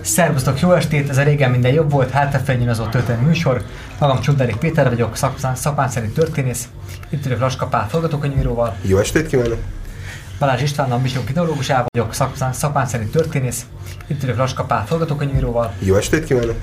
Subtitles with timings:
[0.00, 1.08] Szervusztok, jó estét!
[1.08, 3.62] Ez a régen minden jobb volt, hátrafejnyűn az történelmi műsor.
[3.98, 6.68] Magam Csunderik Péter vagyok, szakmán, szakmán szerint történész.
[7.08, 8.76] Itt ülök Laska Pál forgatókönyvíróval.
[8.82, 9.58] Jó estét kívánok!
[10.38, 13.66] Balázs István, a műsor kineológusával vagyok, szakmán, szakmán szerint történész.
[14.06, 15.72] Itt ülök Laska Pál forgatókönyvíróval.
[15.78, 16.56] Jó estét kívánok!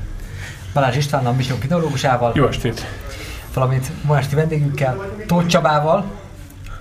[0.73, 2.31] Balázs István, a műsor kineológusával.
[2.35, 2.85] Jó estét!
[3.53, 6.05] Valamint ma esti vendégünkkel, Tóth Csabával,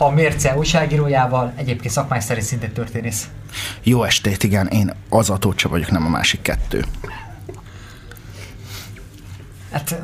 [0.00, 3.28] a Mérce újságírójával, egyébként szakmás szerint szintén történész.
[3.82, 6.84] Jó estét, igen, én az a Tócsa vagyok, nem a másik kettő.
[9.72, 10.02] Hát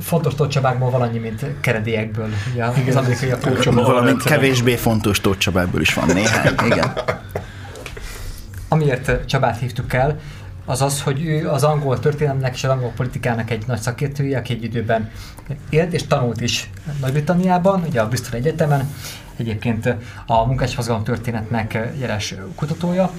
[0.00, 2.28] fontos Tócsabákból valannyi, mint keredélyekből.
[2.52, 3.82] Ugye az amerikai a Tócsaba.
[3.82, 6.92] Valami kevésbé fontos Tócsabából is van néhány, igen.
[8.68, 10.18] Amiért Csabát hívtuk el,
[10.64, 14.52] az az, hogy ő az angol történelemnek és az angol politikának egy nagy szakértője, aki
[14.52, 15.10] egy időben
[15.70, 16.70] élt és tanult is
[17.00, 18.90] Nagy-Britanniában, ugye a Bristol Egyetemen,
[19.38, 19.94] egyébként
[20.26, 23.10] a munkásmozgalom történetnek jeles kutatója,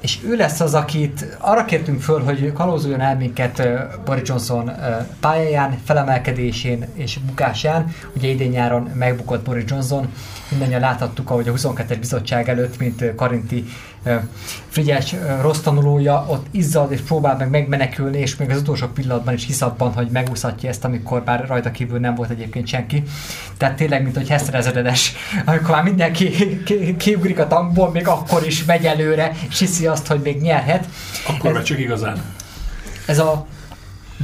[0.00, 3.62] és ő lesz az, akit arra kértünk föl, hogy kalózoljon el minket
[4.04, 4.70] Boris Johnson
[5.20, 7.94] pályáján, felemelkedésén és bukásán.
[8.16, 10.12] Ugye idén nyáron megbukott Boris Johnson,
[10.50, 13.64] mindannyian láthattuk, ahogy a 22-es bizottság előtt, mint Karinti
[14.68, 19.46] Frigyes rossz tanulója, ott izzad és próbál meg megmenekülni, és még az utolsó pillanatban is
[19.46, 23.02] hisz abban, hogy megúszhatja ezt, amikor már rajta kívül nem volt egyébként senki.
[23.56, 24.94] Tehát tényleg, mint hogy Heszter
[25.44, 26.30] amikor már mindenki
[26.98, 30.88] kiugrik a tankból, még akkor is megy előre, és hiszi azt, hogy még nyerhet.
[31.28, 32.22] Akkor meg csak igazán.
[33.06, 33.46] Ez a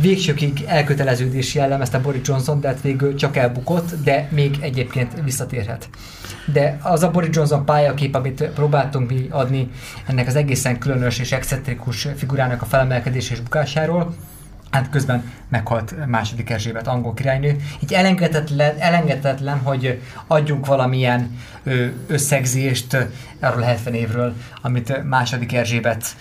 [0.00, 5.88] végsőkig elköteleződés jellemezte Boris Johnson, de hát végül csak elbukott, de még egyébként visszatérhet.
[6.44, 9.70] De az a Boris Johnson pályakép, amit próbáltunk mi adni
[10.06, 14.14] ennek az egészen különös és excentrikus figurának a felemelkedés és bukásáról,
[14.70, 17.56] hát közben meghalt második Erzsébet angol királynő.
[17.82, 21.38] Így elengedhetetlen, elengedhetetlen hogy adjunk valamilyen
[22.06, 22.96] összegzést
[23.40, 26.16] arról a 70 évről, amit második Erzsébet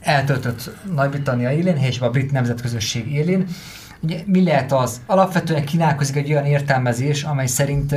[0.00, 3.46] eltöltött Nagy-Britannia élén, és a brit nemzetközösség élén.
[4.02, 5.00] Ugye, mi lehet az?
[5.06, 7.94] Alapvetően kínálkozik egy olyan értelmezés, amely szerint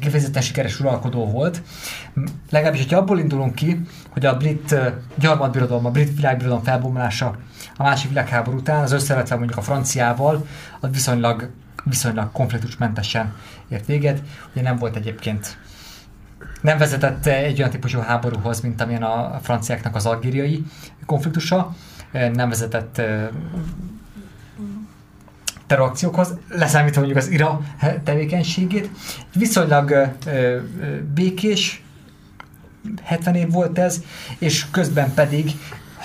[0.00, 1.62] kifejezetten sikeres uralkodó volt.
[2.50, 4.74] Legalábbis, hogyha abból indulunk ki, hogy a brit
[5.14, 7.36] gyarmatbirodalom, a brit világbirodalom felbomlása
[7.76, 10.46] a másik világháború után, az összevetve mondjuk a franciával,
[10.80, 11.50] az viszonylag,
[11.84, 13.34] viszonylag konfliktusmentesen
[13.68, 14.22] ért véget.
[14.52, 15.58] Ugye nem volt egyébként
[16.60, 20.64] nem vezetett egy olyan típusú háborúhoz, mint amilyen a franciáknak az algériai
[21.06, 21.74] konfliktusa,
[22.12, 23.02] nem vezetett
[25.66, 27.60] terrorakciókhoz, leszámítva mondjuk az IRA
[28.04, 28.90] tevékenységét.
[29.34, 30.14] Viszonylag
[31.14, 31.82] békés,
[33.02, 34.02] 70 év volt ez,
[34.38, 35.50] és közben pedig,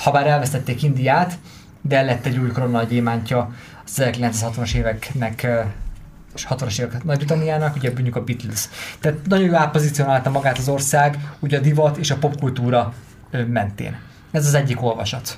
[0.03, 1.38] ha bár elvesztették Indiát,
[1.81, 3.53] de lett egy új korona gyémántja
[3.86, 5.47] az 1960-as éveknek
[6.36, 8.70] és 60-as évek Nagy-Britanniának, ugye mondjuk a Beatles.
[9.00, 12.94] Tehát nagyon jól elpozícionálta magát az ország, ugye a divat és a popkultúra
[13.47, 14.00] mentén.
[14.31, 15.38] Ez az egyik olvasat.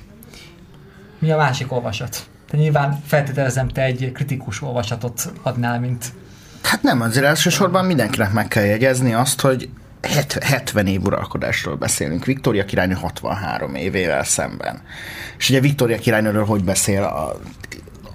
[1.18, 2.30] Mi a másik olvasat?
[2.52, 6.04] Te nyilván feltételezem, te egy kritikus olvasatot adnál, mint...
[6.62, 9.68] Hát nem, azért elsősorban mindenkinek meg kell jegyezni azt, hogy
[10.40, 14.82] 70 év uralkodásról beszélünk, Viktória királynő 63 évével szemben.
[15.38, 17.40] És ugye Viktória királynőről hogy beszél a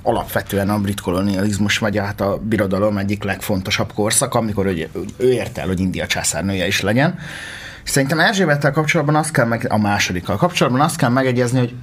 [0.02, 5.58] alapvetően a brit kolonializmus, vagy hát a birodalom egyik legfontosabb korszak, amikor ő, ő ért
[5.58, 7.20] el, hogy India császárnője is legyen.
[7.84, 11.74] Szerintem Erzsébettel kapcsolatban azt kell meg, a másodikkal kapcsolatban azt kell megegyezni, hogy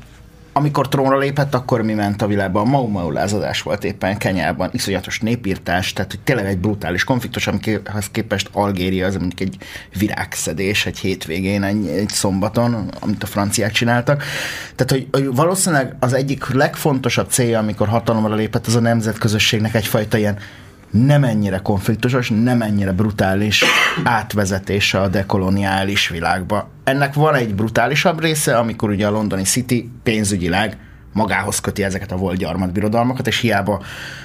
[0.57, 2.67] amikor trónra lépett, akkor mi ment a világban?
[2.67, 7.47] A Mau Mau lázadás volt éppen Kenyában, iszonyatos népírtás, tehát hogy tényleg egy brutális konfliktus,
[7.47, 9.57] amihez képest Algéria az mondjuk egy
[9.99, 14.23] virágszedés egy hétvégén, egy, egy szombaton, amit a franciák csináltak.
[14.75, 20.19] Tehát, hogy, hogy valószínűleg az egyik legfontosabb célja, amikor hatalomra lépett, az a nemzetközösségnek egyfajta
[20.19, 20.39] ilyen
[20.95, 23.65] nem ennyire konfliktusos, nem ennyire brutális
[24.05, 26.71] átvezetése a dekoloniális világba.
[26.85, 30.77] Ennek van egy brutálisabb része, amikor ugye a londoni City pénzügyileg
[31.13, 33.83] magához köti ezeket a volt gyarmatbirodalmakat, és hiába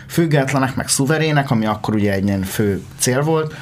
[0.07, 3.55] függetlenek, meg szuverének, ami akkor ugye egy ilyen fő cél volt,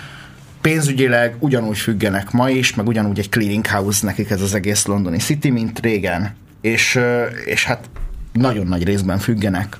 [0.61, 5.17] pénzügyileg ugyanúgy függenek ma is, meg ugyanúgy egy clearing house nekik ez az egész londoni
[5.17, 6.35] City, mint régen.
[6.61, 6.99] És,
[7.45, 7.89] és hát
[8.31, 9.77] nagyon nagy részben függenek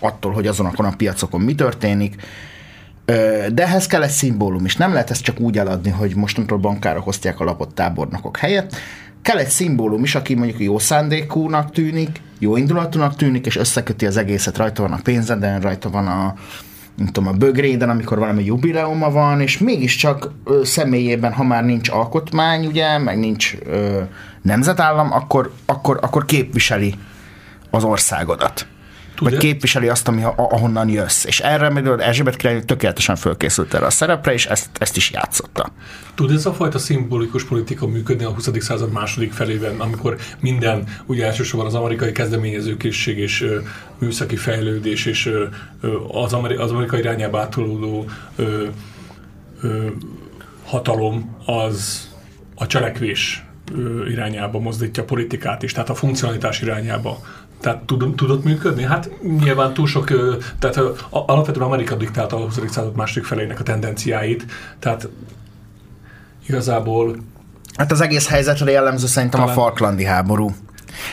[0.00, 2.22] attól, hogy azonokon a piacokon mi történik,
[3.52, 4.76] de ehhez kell egy szimbólum is.
[4.76, 8.76] Nem lehet ezt csak úgy eladni, hogy mostantól bankárok osztják a lapot tábornokok helyett.
[9.22, 14.16] Kell egy szimbólum is, aki mondjuk jó szándékúnak tűnik, jó indulatúnak tűnik, és összeköti az
[14.16, 14.56] egészet.
[14.56, 16.34] Rajta van a pénzeden, rajta van a,
[16.96, 21.88] nem tudom, a bögréden, amikor valami jubileuma van, és mégiscsak ö, személyében, ha már nincs
[21.88, 24.00] alkotmány, ugye, meg nincs ö,
[24.42, 26.94] nemzetállam, akkor, akkor, akkor képviseli
[27.70, 28.66] az országodat.
[29.14, 31.24] Tud vagy képviseli azt, ami, ahonnan jössz.
[31.24, 35.72] És erre még Erzsébet király tökéletesen fölkészült erre a szerepre, és ezt, ezt is játszotta.
[36.14, 38.48] Tud ez a fajta szimbolikus politika működni a 20.
[38.58, 43.58] század második felében, amikor minden, ugye elsősorban az amerikai kezdeményezőkészség és ö,
[43.98, 45.46] műszaki fejlődés és ö,
[46.08, 48.04] az, ameri- az amerikai irányába átolódó
[48.36, 48.66] ö,
[49.60, 49.86] ö,
[50.64, 52.08] hatalom az
[52.54, 53.44] a cselekvés
[54.08, 57.20] irányába mozdítja a politikát is, tehát a funkcionalitás irányába.
[57.64, 58.82] Tehát tud, tudott működni?
[58.82, 60.12] Hát nyilván túl sok,
[60.58, 60.80] tehát
[61.10, 62.60] alapvetően Amerika diktálta a 20.
[62.70, 64.44] század második felének a tendenciáit,
[64.78, 65.08] tehát
[66.48, 67.16] igazából
[67.76, 69.56] Hát az egész helyzetre jellemző szerintem Talán...
[69.56, 70.54] a Falklandi háború.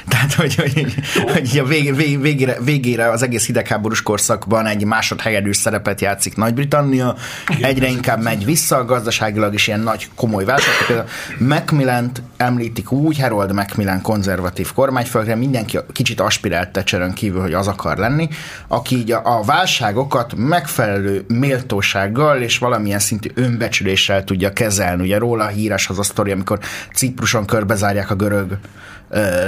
[0.07, 0.95] Tehát, hogy, hogy,
[1.31, 7.15] hogy a vég, vég, végére, végére az egész hidegháborús korszakban egy másodhelyedű szerepet játszik Nagy-Britannia,
[7.61, 11.03] egyre inkább megy vissza, a gazdaságilag is ilyen nagy komoly válság.
[11.37, 17.97] Macmillan említik úgy, Harold Macmillan konzervatív kormányfőre, mindenki kicsit aspirált Thatcherön kívül, hogy az akar
[17.97, 18.29] lenni,
[18.67, 25.03] aki így a, a válságokat megfelelő méltósággal és valamilyen szintű önbecsüléssel tudja kezelni.
[25.03, 26.59] Ugye róla híres az a sztori, amikor
[26.93, 28.57] Cipruson körbezárják a görög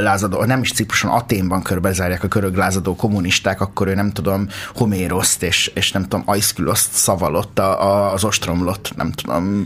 [0.01, 5.43] lázadó, nem is Cipruson, Aténban körbezárják a körög lázadó kommunisták, akkor ő nem tudom, Homéroszt
[5.43, 9.65] és, és nem tudom, Aiszküloszt szavalott a, a, az ostromlott, nem tudom,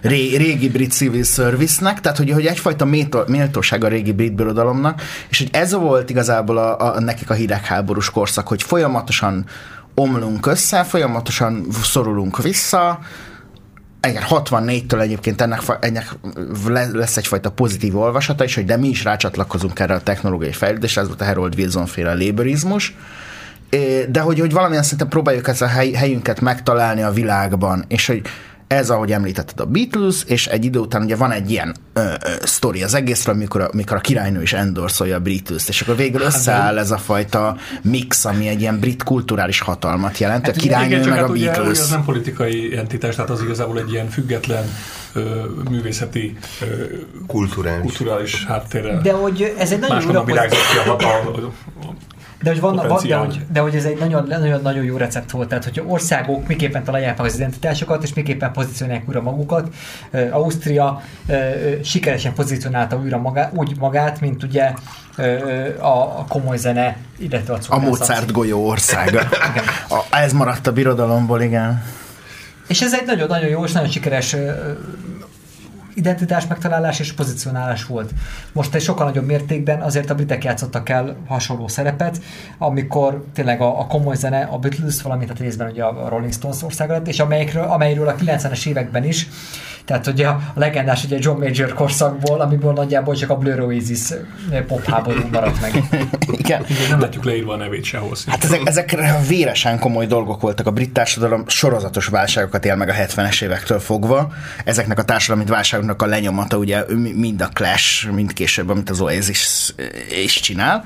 [0.00, 5.02] ré, régi brit civil service-nek, tehát hogy, hogy egyfajta méltó, méltóság a régi brit birodalomnak,
[5.28, 9.44] és hogy ez volt igazából a, a, nekik a hidegháborús korszak, hogy folyamatosan
[9.94, 12.98] omlunk össze, folyamatosan szorulunk vissza,
[14.08, 16.14] igen, 64-től egyébként ennek, ennek
[16.92, 21.06] lesz egyfajta pozitív olvasata is, hogy de mi is rácsatlakozunk erre a technológiai fejlődésre, ez
[21.06, 22.96] volt a Harold Wilson féle léberizmus,
[24.08, 28.22] de hogy, hogy valamilyen szinten próbáljuk ezt a hely, helyünket megtalálni a világban, és hogy
[28.68, 32.30] ez, ahogy említetted, a Beatles, és egy idő után ugye van egy ilyen ö, ö,
[32.42, 36.22] sztori az egészről, amikor a, amikor a királynő is endorszolja a Beatles-t, és akkor végül
[36.22, 40.58] hát, összeáll ez a fajta mix, ami egy ilyen brit kulturális hatalmat jelent, hát, a
[40.60, 41.68] királynő igen, meg hát a Beatles.
[41.68, 44.64] Ugye, az nem politikai entitás, tehát az igazából egy ilyen független
[45.12, 46.66] ö, művészeti ö,
[47.26, 47.80] kulturális.
[47.80, 49.00] kulturális háttérrel.
[49.00, 50.20] De hogy ez egy nagyon jó...
[50.20, 50.24] a
[50.86, 51.30] hatalma,
[52.46, 55.30] de hogy, van, van, de, hogy, de hogy ez egy nagyon, nagyon, nagyon jó recept
[55.30, 59.68] volt, tehát hogy országok miképpen találják meg az identitásokat, és miképpen pozícionálják újra magukat.
[60.30, 61.02] Ausztria
[61.82, 64.72] sikeresen pozícionálta újra magát, úgy magát, mint ugye
[65.78, 69.20] a, a komoly zene, illetve a A Mozart golyó országa.
[69.88, 71.82] a, ez maradt a birodalomból, igen.
[72.68, 74.36] És ez egy nagyon-nagyon jó és nagyon sikeres
[75.96, 78.10] identitás megtalálás és pozicionálás volt.
[78.52, 82.18] Most egy sokkal nagyobb mértékben azért a britek játszottak el hasonló szerepet,
[82.58, 86.62] amikor tényleg a, a komoly zene, a Beatles, valamint a részben ugye a Rolling Stones
[86.62, 89.28] ország lett, és amelyikről, amelyről a 90-es években is
[89.86, 94.00] tehát ugye a legendás ugye John Major korszakból, amiből nagyjából csak a Blur Oasis
[94.66, 95.74] pop háború maradt meg.
[96.30, 96.64] Igen.
[96.68, 98.16] Igen nem látjuk leírva a nevét sehol.
[98.26, 98.96] Hát ezek, ezek
[99.28, 100.66] véresen komoly dolgok voltak.
[100.66, 104.32] A brit társadalom sorozatos válságokat él meg a 70-es évektől fogva.
[104.64, 106.84] Ezeknek a társadalmi válságoknak a lenyomata ugye
[107.14, 109.74] mind a Clash, mind később, amit az Oasis
[110.24, 110.84] is csinál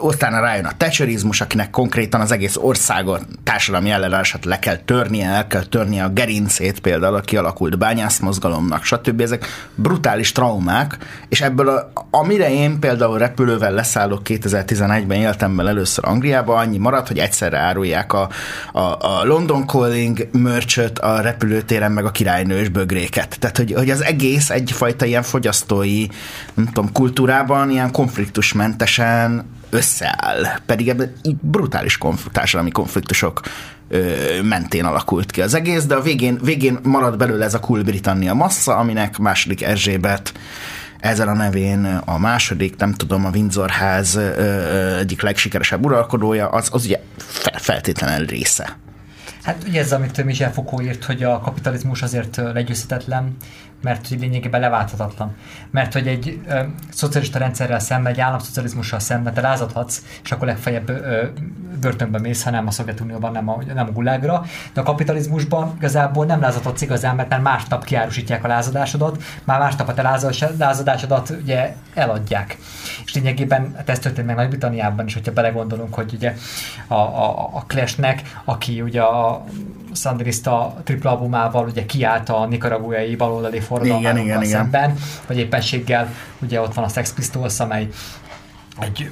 [0.00, 5.46] utána rájön a Thatcherizmus, akinek konkrétan az egész országot társadalmi ellenállását le kell törnie, el
[5.46, 9.20] kell törnie a gerincét például a kialakult bányászmozgalomnak, stb.
[9.20, 10.98] Ezek brutális traumák,
[11.28, 17.08] és ebből, a, amire én például repülővel leszállok 2011-ben éltem bele először Angliába, annyi maradt,
[17.08, 18.28] hogy egyszerre árulják a,
[18.72, 23.36] a, a London Calling merchöt a repülőtéren, meg a királynős bögréket.
[23.38, 26.06] Tehát, hogy, hogy az egész egyfajta ilyen fogyasztói,
[26.54, 30.58] nem tudom, kultúrában ilyen konfliktusmentesen egyszerűen összeáll.
[30.66, 33.40] Pedig ebben brutális konf- társadalmi konfliktusok
[33.88, 37.82] ö, mentén alakult ki az egész, de a végén, végén marad belőle ez a Cool
[37.82, 40.32] Britannia massza, aminek második Erzsébet
[40.98, 46.68] ezzel a nevén a második, nem tudom, a Windsor ház ö, egyik legsikeresebb uralkodója, az,
[46.72, 47.00] az ugye
[47.58, 48.76] feltétlenül része.
[49.42, 53.36] Hát ugye ez, amit Michel Foucault írt, hogy a kapitalizmus azért legyőzhetetlen,
[53.80, 55.36] mert hogy lényegében leválthatatlan.
[55.70, 56.60] Mert hogy egy ö,
[56.90, 61.26] szocialista rendszerrel szemben, egy államszocializmussal szemben te lázadhatsz, és akkor legfeljebb ö,
[61.80, 64.44] börtönbe mész, ha nem a Szovjetunióban, nem a, nem a gulágra.
[64.72, 69.88] De a kapitalizmusban igazából nem lázadhatsz igazán, mert már másnap kiárusítják a lázadásodat, már másnap
[69.88, 70.02] a te
[70.58, 72.58] lázadásodat ugye eladják.
[73.04, 76.34] És lényegében hát ez történt meg Nagy-Britanniában is, hogyha belegondolunk, hogy ugye
[76.86, 79.44] a, a, a Clashnek, aki ugye a
[79.94, 86.84] Sandrista tripla albumával ugye kiállt a nikaraguai baloldali forradalmákkal szemben, vagy éppenséggel ugye ott van
[86.84, 87.88] a Sex Pistols, amely
[88.78, 89.10] egy,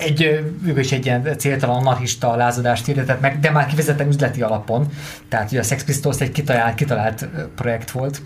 [0.00, 0.22] egy,
[0.66, 4.86] egy, is egy ilyen céltalan anarchista lázadást hirdetett meg, de már kivezetten üzleti alapon.
[5.28, 8.22] Tehát ugye a Sex Pistols egy kitalált, kitalált projekt volt,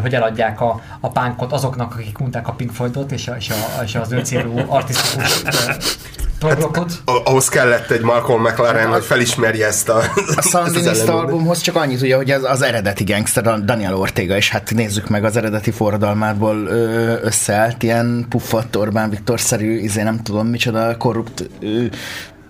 [0.00, 3.82] hogy eladják a, a pánkot azoknak, akik unták a Pink Floydot, és, a, és, a,
[3.82, 5.42] és az öncélú artisztikus
[6.48, 6.92] proglokot.
[7.04, 10.02] Ah- Ahhoz kellett egy Malcolm McLaren, hogy felismerje ezt a,
[10.36, 14.50] A Sandinista albumhoz csak annyit ugye, hogy az, az eredeti gangster Dan- Daniel Ortega, és
[14.50, 16.66] hát nézzük meg az eredeti forradalmából
[17.22, 21.84] összeállt ilyen puffat Orbán Viktor-szerű, izé nem tudom micsoda korrupt ö,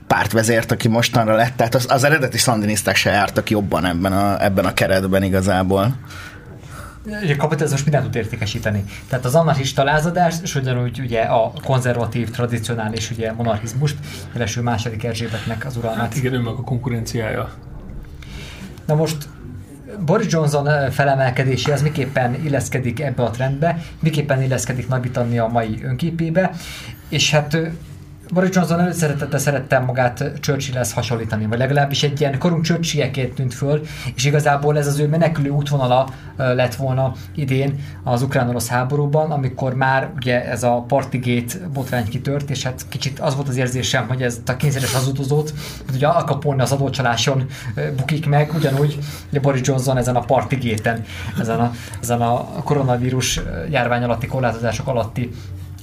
[0.06, 4.64] pártvezért, aki mostanra lett, tehát az, az eredeti szandinisták se jártak jobban ebben a, ebben
[4.64, 5.94] a keretben igazából.
[7.06, 8.84] A kapitalizmus mindent tud értékesíteni.
[9.08, 13.96] Tehát az anarchista lázadás, és ugyanúgy ugye a konzervatív, tradicionális ugye monarchizmust,
[14.32, 16.00] jeleső második Erzsébetnek az uralmát.
[16.00, 17.50] Hát igen, meg a konkurenciája.
[18.86, 19.28] Na most
[20.04, 26.50] Boris Johnson felemelkedése az miképpen illeszkedik ebbe a trendbe, miképpen illeszkedik Nagy-Britannia mai önképébe,
[27.08, 27.56] és hát
[28.32, 33.80] Boris Johnson előszeretettel szerette magát Churchillhez hasonlítani, vagy legalábbis egy ilyen korunk Churchilleként tűnt föl,
[34.14, 40.10] és igazából ez az ő menekülő útvonala lett volna idén az ukrán-orosz háborúban, amikor már
[40.16, 44.40] ugye ez a Partygate botrány kitört, és hát kicsit az volt az érzésem, hogy ez
[44.46, 45.54] a kényszeres hazudozót,
[45.86, 47.46] hogy ugye Al az adócsaláson
[47.96, 48.98] bukik meg, ugyanúgy
[49.30, 51.04] ugye Boris Johnson ezen a Partygate-en,
[51.40, 51.72] ezen a,
[52.02, 55.30] ezen a koronavírus járvány alatti korlátozások alatti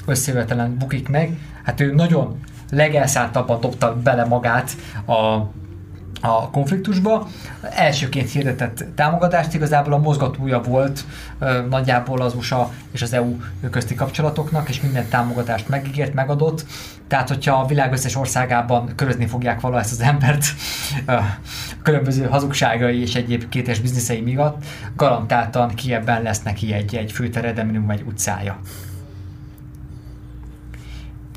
[0.10, 1.38] összejövetelen bukik meg.
[1.64, 2.40] Hát ő nagyon
[2.72, 4.72] legelszántabban dobta bele magát
[5.06, 5.14] a,
[6.22, 7.28] a konfliktusba.
[7.62, 11.06] Elsőként hirdetett támogatást, igazából a mozgatója volt
[11.70, 13.38] nagyjából az USA és az EU
[13.72, 16.66] közti kapcsolatoknak, és minden támogatást megígért, megadott.
[17.08, 20.46] Tehát, hogyha a világ összes országában körözni fogják vala ezt az embert
[21.84, 24.64] különböző hazugságai és egyéb kétes bizniszei miatt,
[24.96, 28.60] garantáltan Kievben lesz neki egy, egy főtere, de minimum egy utcája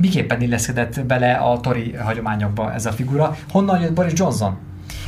[0.03, 3.37] miképpen illeszkedett bele a Tori hagyományokba ez a figura.
[3.51, 4.59] Honnan jött Boris Johnson?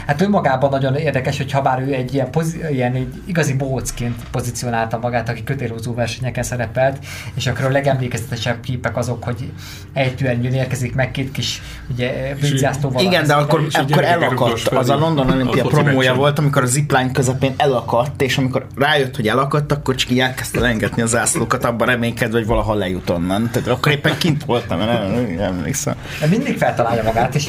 [0.07, 4.23] Hát önmagában nagyon érdekes, hogy ha bár ő egy ilyen, pozi- ilyen egy igazi bohócként
[4.31, 6.99] pozícionálta magát, aki kötélhúzó versenyeken szerepelt,
[7.35, 9.53] és akkor a legemlékezetesebb képek azok, hogy
[9.93, 13.03] ejtően jön érkezik meg két kis ugye, britzásztóval.
[13.03, 14.69] Igen, de akkor, és akkor elakadt.
[14.69, 15.03] Az a.
[15.05, 19.95] London Olimpia promója volt, amikor a zipline közepén elakadt, és amikor rájött, hogy elakadt, akkor
[19.95, 23.51] csak így elkezdte lengetni a zászlókat, abban reménykedve, hogy valaha lejut onnan.
[23.53, 25.95] Tehát akkor éppen kint voltam, nem, nem emlékszem.
[26.21, 27.49] De mindig feltalálja magát, és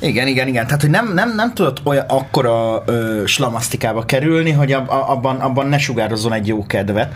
[0.00, 0.64] Igen, igen, igen.
[0.64, 5.66] Tehát, hogy nem, nem, nem tudott olyan akkora ö, slamasztikába kerülni, hogy ab, abban, abban
[5.66, 7.12] ne sugározzon egy jó kedvet,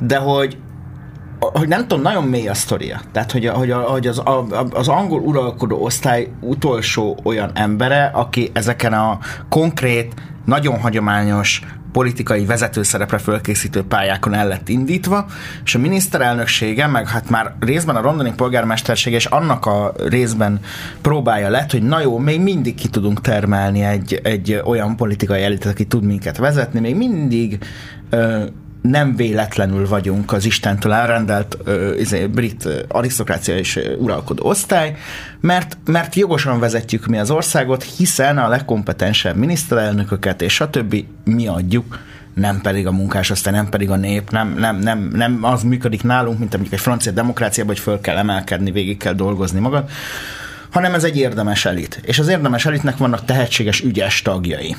[0.00, 0.58] de hogy
[1.52, 3.00] hogy nem tudom, nagyon mély a sztoria.
[3.12, 4.22] Tehát, hogy, hogy, hogy az,
[4.70, 9.18] az angol uralkodó osztály utolsó olyan embere, aki ezeken a
[9.48, 11.62] konkrét, nagyon hagyományos
[11.94, 15.26] politikai vezetőszerepre fölkészítő pályákon el lett indítva,
[15.64, 20.60] és a miniszterelnöksége, meg hát már részben a londoni polgármestersége, és annak a részben
[21.00, 25.72] próbája lett, hogy na jó, még mindig ki tudunk termelni egy, egy olyan politikai elitet,
[25.72, 27.58] aki tud minket vezetni, még mindig
[28.10, 28.44] ö,
[28.88, 34.96] nem véletlenül vagyunk az Istentől elrendelt ö, izé, brit arisztokrácia és uralkodó osztály,
[35.40, 41.04] mert, mert jogosan vezetjük mi az országot, hiszen a legkompetensebb miniszterelnököket és stb.
[41.24, 41.98] mi adjuk,
[42.34, 46.38] nem pedig a munkásosztály, nem pedig a nép, nem, nem, nem, nem az működik nálunk,
[46.38, 49.90] mint mondjuk egy francia demokráciában, hogy föl kell emelkedni, végig kell dolgozni magad,
[50.70, 52.00] hanem ez egy érdemes elit.
[52.02, 54.76] És az érdemes elitnek vannak tehetséges, ügyes tagjai.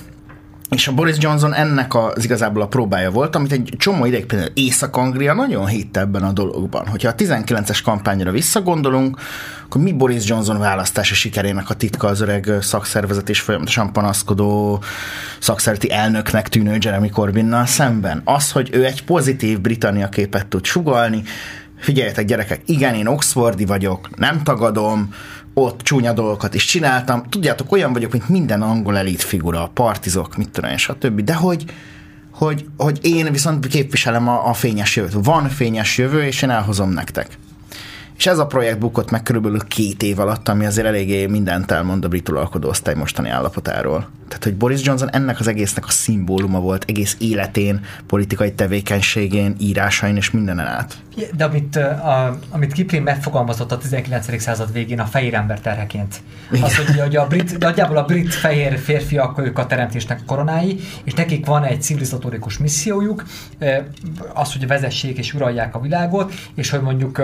[0.70, 4.52] És a Boris Johnson ennek az igazából a próbája volt, amit egy csomó ideig például
[4.54, 6.88] Észak-Anglia nagyon hitt ebben a dologban.
[6.88, 9.20] Hogyha a 19-es kampányra visszagondolunk,
[9.66, 14.84] akkor mi Boris Johnson választási sikerének a titka az öreg szakszervezet és folyamatosan panaszkodó
[15.40, 18.22] szakszervezeti elnöknek tűnő Jeremy Corbynnal szemben?
[18.24, 21.24] Az, hogy ő egy pozitív Britannia képet tud sugalni,
[21.80, 25.10] figyeljetek gyerekek, igen, én Oxfordi vagyok, nem tagadom,
[25.58, 27.24] ott csúnya dolgokat is csináltam.
[27.30, 31.22] Tudjátok, olyan vagyok, mint minden angol elit figura, partizok, mit tudom én, stb.
[31.22, 31.66] De hogy,
[32.32, 35.26] hogy, hogy én viszont képviselem a, a fényes jövőt.
[35.26, 37.38] Van fényes jövő, és én elhozom nektek.
[38.18, 42.06] És ez a projekt bukott meg körülbelül két év alatt, ami azért eléggé mindent elmond
[42.06, 44.08] a brit uralkodó osztály mostani állapotáról.
[44.28, 50.16] Tehát, hogy Boris Johnson ennek az egésznek a szimbóluma volt egész életén, politikai tevékenységén, írásain
[50.16, 50.98] és mindenen át.
[51.38, 54.42] De amit, a, amit Kipling megfogalmazott a 19.
[54.42, 56.16] század végén a fehér ember terheként.
[56.62, 60.80] Az, hogy, hogy a brit, nagyjából a brit fehér férfiak ők a teremtésnek a koronái,
[61.04, 63.24] és nekik van egy civilizatórikus missziójuk,
[64.34, 67.22] az, hogy vezessék és uralják a világot, és hogy mondjuk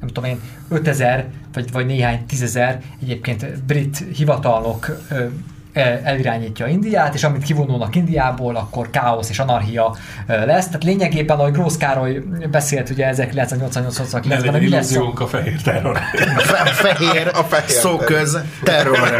[0.00, 5.24] nem tudom én, 5000 vagy, vagy néhány tízezer egyébként brit hivatalnok ö,
[5.72, 10.66] el- elirányítja Indiát, és amit kivonulnak Indiából, akkor káosz és anarchia lesz.
[10.66, 15.26] Tehát lényegében, ahogy Grósz Károly beszélt ugye 1988-89-ben, Ne legyen hogy mi lesz a- a
[15.26, 15.96] fehér terror.
[16.36, 19.16] A fe- fehér, A fehér szóköz, terror.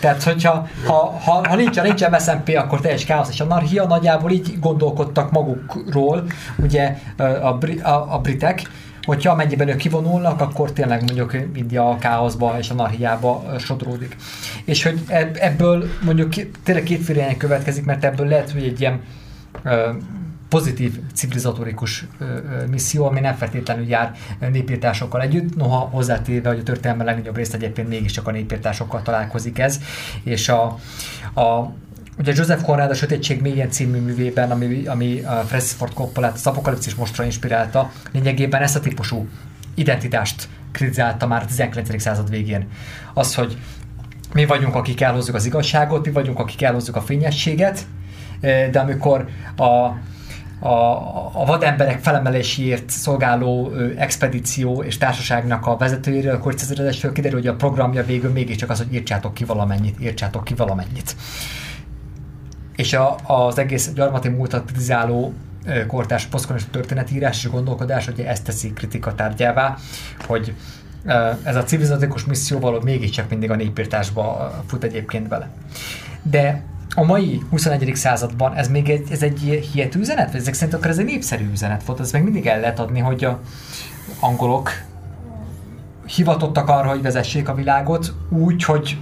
[0.00, 4.30] Tehát, hogyha ha, ha, ha nincs, ha nincs MSZNP, akkor teljes káosz és anarchia, nagyjából
[4.30, 6.24] így gondolkodtak magukról,
[6.56, 8.62] ugye a, a, a britek,
[9.02, 14.16] hogyha amennyiben ők kivonulnak, akkor tényleg mondjuk India a káoszba és anarchiába sodródik.
[14.64, 15.00] És hogy
[15.34, 19.00] ebből mondjuk tényleg kétféle következik, mert ebből lehet, hogy egy ilyen
[20.48, 22.06] pozitív civilizatorikus
[22.70, 24.14] misszió, ami nem feltétlenül jár
[24.52, 29.80] népírtásokkal együtt, noha hozzátéve, hogy a történelme legnagyobb részt egyébként mégiscsak a népírtásokkal találkozik ez,
[30.22, 30.62] és a,
[31.40, 31.72] a
[32.18, 36.46] Ugye Joseph Conrad a Sötétség mélyen című művében, ami, ami a Francis Ford Coppola az
[36.46, 39.28] apokalipszis mostra inspirálta, lényegében ezt a típusú
[39.74, 42.00] identitást kritizálta már a 19.
[42.00, 42.68] század végén.
[43.14, 43.56] Az, hogy
[44.32, 47.86] mi vagyunk, akik elhozzuk az igazságot, mi vagyunk, akik elhozzuk a fényességet,
[48.40, 49.94] de amikor a
[50.62, 50.96] a,
[51.32, 56.54] a vademberek felemeléséért szolgáló expedíció és társaságnak a vezetőjéről, akkor
[57.12, 61.16] kiderül, hogy a programja végül mégiscsak az, hogy írtsátok ki valamennyit, írtsátok ki valamennyit.
[62.80, 65.32] És a, az egész gyarmati múltat kritizáló
[65.86, 69.76] kortárs posztkolonius történetírás és gondolkodás, hogy ezt teszi kritika tárgyává,
[70.26, 70.54] hogy
[71.42, 75.50] ez a civilizációs misszió való mégiscsak mindig a népírtásba fut egyébként bele.
[76.22, 76.62] De
[76.94, 77.94] a mai 21.
[77.94, 80.30] században ez még egy, ez egy hihető üzenet?
[80.32, 82.00] Vagy ezek szerint akkor ez egy népszerű üzenet volt?
[82.00, 83.40] Ez meg mindig el lehet adni, hogy a
[84.20, 84.70] angolok
[86.06, 89.00] hivatottak arra, hogy vezessék a világot úgy, hogy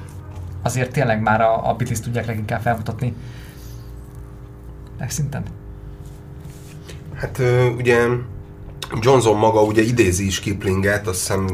[0.63, 3.15] azért tényleg már a, a Beatles tudják leginkább felmutatni
[4.99, 5.43] legszinten.
[7.15, 7.43] Hát
[7.77, 8.07] ugye
[9.01, 11.47] Johnson maga ugye idézi is Kiplinget, azt hiszem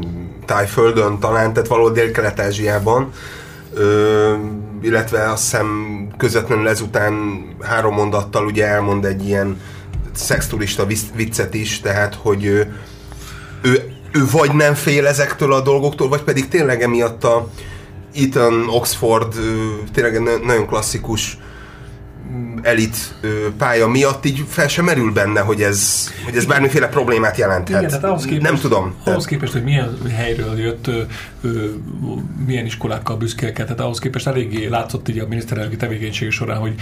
[0.44, 3.12] Tájföldön talán, tehát valahol Dél-Kelet-Ázsiában,
[3.76, 4.34] Ö,
[4.82, 5.68] illetve azt hiszem
[6.16, 9.60] közvetlenül ezután három mondattal ugye elmond egy ilyen
[10.12, 12.76] szexturista viccet is, tehát hogy ő,
[13.62, 17.48] ő, ő vagy nem fél ezektől a dolgoktól, vagy pedig tényleg emiatt a
[18.14, 19.34] Eton, Oxford,
[19.92, 21.38] tényleg nagyon klasszikus
[22.62, 23.14] elit
[23.58, 27.78] pálya miatt így fel sem merül benne, hogy ez, hogy ez bármiféle problémát jelenthet.
[27.78, 28.94] Igen, tehát ahhoz képest, Nem tudom.
[29.04, 30.90] Ahhoz képest, hogy milyen helyről jött,
[32.46, 36.74] milyen iskolákkal büszkélkedett, tehát ahhoz képest eléggé látszott így a miniszterelnöki tevékenység során, hogy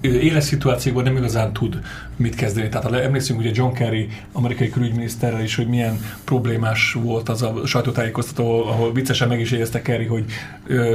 [0.00, 1.78] éles szituációban nem igazán tud
[2.16, 2.68] mit kezdeni.
[2.68, 8.66] Tehát emlékszünk ugye John Kerry, amerikai külügyminiszterrel is, hogy milyen problémás volt az a sajtótájékoztató,
[8.66, 10.24] ahol viccesen meg is érezte Kerry, hogy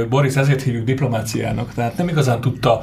[0.08, 1.74] Boris ezért hívjuk diplomáciának.
[1.74, 2.80] Tehát nem igazán tudta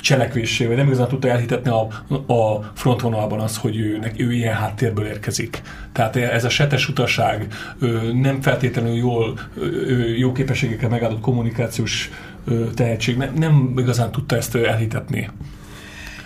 [0.00, 1.86] cselekvéssé, vagy nem igazán tudta elhitetni a,
[2.32, 5.62] a frontvonalban az, hogy ő, ő ilyen háttérből érkezik.
[5.92, 7.46] Tehát ez a setes utaság
[8.12, 9.38] nem feltétlenül jól,
[10.16, 12.10] jó képességekkel megáldott kommunikációs
[12.74, 15.30] tehetség nem, nem igazán tudta ezt elhitetni.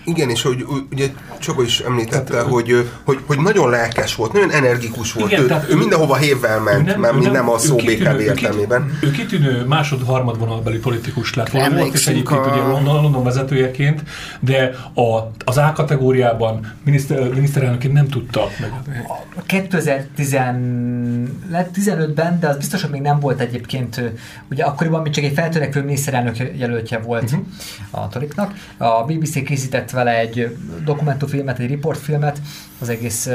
[0.08, 4.50] Igen, és hogy ugye Csaba is említette, tehát, hogy, hogy, hogy nagyon lelkes volt, nagyon
[4.50, 5.30] energikus volt.
[5.30, 8.20] Igen, ő, tehát ő, ő mindenhova hévvel ment, nem, mert nem, nem a szó BKB
[8.20, 8.98] értelmében.
[9.02, 12.50] Ő kitűnő másod-harmad vonalbeli politikus lett volna, volt, és egyébként a...
[12.50, 14.02] ugye London, London vezetőjeként,
[14.40, 18.72] de a, az A kategóriában miniszter, miniszterelnöként nem tudta meg.
[19.48, 24.02] 2015-ben, de az biztos, hogy még nem volt egyébként,
[24.50, 27.40] ugye akkoriban még csak egy feltörekvő miniszterelnök jelöltje volt uh-huh.
[27.90, 28.54] a Toriknak.
[28.76, 32.40] A BBC készített vele egy dokumentumfilmet, egy riportfilmet,
[32.80, 33.30] az egész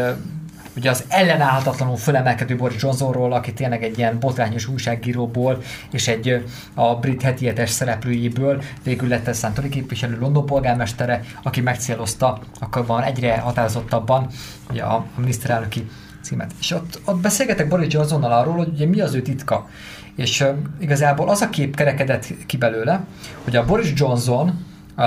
[0.76, 6.96] ugye az ellenállhatatlanul fölemelkedő Boris Johnsonról, aki tényleg egy ilyen botrányos újságíróból, és egy a
[6.96, 13.38] brit hetietes szereplőjéből végül lett a Szántori képviselő London polgármestere, aki megcélozta, akkor van egyre
[13.38, 14.28] határozottabban
[14.70, 15.90] ugye a, a miniszterelnöki
[16.22, 16.52] címet.
[16.60, 19.70] És ott, ott beszélgetek Boris Johnsonnal arról, hogy ugye mi az ő titka.
[20.16, 20.50] És uh,
[20.80, 23.04] igazából az a kép kerekedett ki belőle,
[23.44, 24.66] hogy a Boris Johnson
[24.98, 25.06] uh,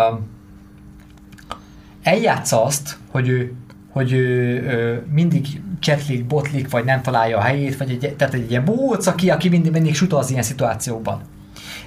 [2.06, 3.52] eljátsza azt, hogy ő,
[3.90, 5.46] hogy ő, ő mindig
[5.80, 9.48] csetlik, botlik, vagy nem találja a helyét, vagy egy, tehát egy ilyen bóc, aki, aki
[9.48, 11.20] mindig, mindig suta az ilyen szituációkban.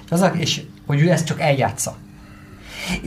[0.04, 1.96] És, az és hogy ő ezt csak eljátsza.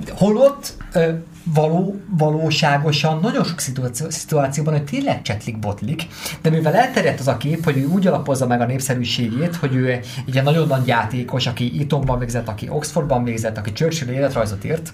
[0.09, 1.11] Holott ö,
[1.43, 6.07] való, valóságosan nagyon sok szituáció, szituációban, hogy tényleg csetlik, botlik,
[6.41, 9.89] de mivel elterjedt az a kép, hogy ő úgy alapozza meg a népszerűségét, hogy ő
[10.25, 14.93] egy nagyon nagy játékos, aki Etonban végzett, aki Oxfordban végzett, aki Churchill életrajzot írt,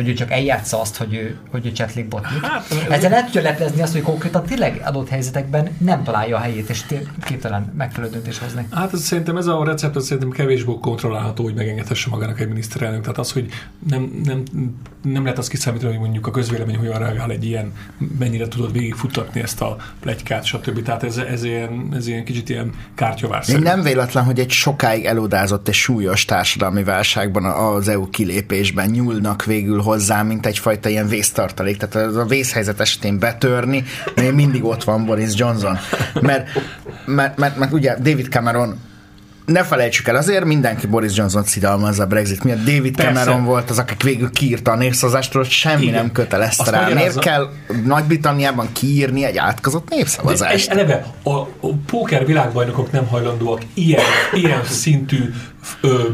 [0.00, 2.44] hogy ő csak eljátsza azt, hogy ő, hogy ő csetlik botlik.
[2.44, 6.68] Hát, Ezzel lehet tudja leplezni azt, hogy konkrétan tényleg adott helyzetekben nem találja a helyét,
[6.68, 6.84] és
[7.24, 8.66] képtelen megfelelő döntés hozni.
[8.70, 13.00] Hát ez, szerintem ez a recept az szerintem kevésbé kontrollálható, hogy megengedhesse magának egy miniszterelnök.
[13.00, 13.48] Tehát az, hogy
[13.88, 14.42] nem, nem,
[15.02, 17.72] nem lehet azt kiszámítani, hogy mondjuk a közvélemény hogyan reagál egy ilyen,
[18.18, 20.82] mennyire tudod végigfutatni ezt a plegykát, stb.
[20.82, 23.44] Tehát ez, ez, ilyen, ez ilyen kicsit ilyen kártyavár.
[23.46, 29.80] Nem véletlen, hogy egy sokáig elodázott és súlyos társadalmi válságban az EU kilépésben nyúlnak végül
[29.90, 31.76] hozzá, mint egyfajta ilyen vésztartalék.
[31.76, 35.78] Tehát az a vészhelyzet esetén betörni, még mindig ott van Boris Johnson.
[36.20, 36.48] Mert,
[37.06, 38.78] mert, mert, mert ugye David Cameron
[39.50, 42.58] ne felejtsük el, azért mindenki Boris Johnson szidalmazza a Brexit miatt.
[42.58, 43.12] David Persze.
[43.12, 45.94] Cameron volt az, aki végül kiírta a népszavazástól, hogy semmi Igen.
[45.94, 46.88] nem kötelezte rá.
[46.88, 47.48] Miért kell
[47.84, 50.70] Nagy-Britanniában kiírni egy átkozott De népszavazást?
[50.70, 51.48] eleve a, a
[51.86, 55.32] póker világbajnokok nem hajlandóak ilyen, ilyen szintű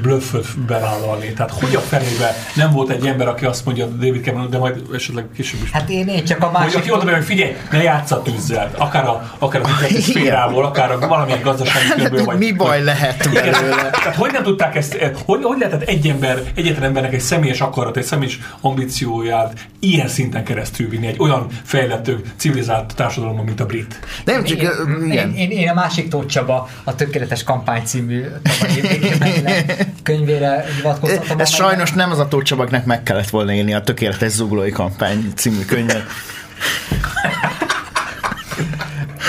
[0.03, 1.33] blöfföt bevállalni.
[1.33, 4.83] Tehát hogy a fenébe nem volt egy ember, aki azt mondja, David Cameron, de majd
[4.95, 5.71] esetleg később is.
[5.71, 6.79] Hát én, én csak a Hogy másik...
[6.79, 9.69] aki oda hogy figyelj, ne játsz a tűzzel, akár a, akár a
[10.01, 12.39] szférából, akár a valamilyen gazdasági körből, vagy...
[12.39, 13.53] Mi baj lehet Igen,
[13.93, 17.61] tehát hogy nem tudták ezt, eh, hogy, hogy lehetett egy ember, egyetlen embernek egy személyes
[17.61, 23.67] akarat, egy személyes ambícióját ilyen szinten keresztül vinni egy olyan fejlett, civilizált társadalomban, mint a
[23.67, 24.01] brit.
[24.25, 24.71] Nem csak, Én,
[25.05, 25.35] igen.
[25.35, 28.25] én, én, én, a másik Tóth Csaba, a Tökéletes Kampány című
[30.03, 31.39] könyvére hivatkoztatom.
[31.39, 35.33] Ez sajnos nem az a Tóth Csabaknak meg kellett volna írni a Tökéletes Zuglói Kampány
[35.35, 36.05] című könyvet.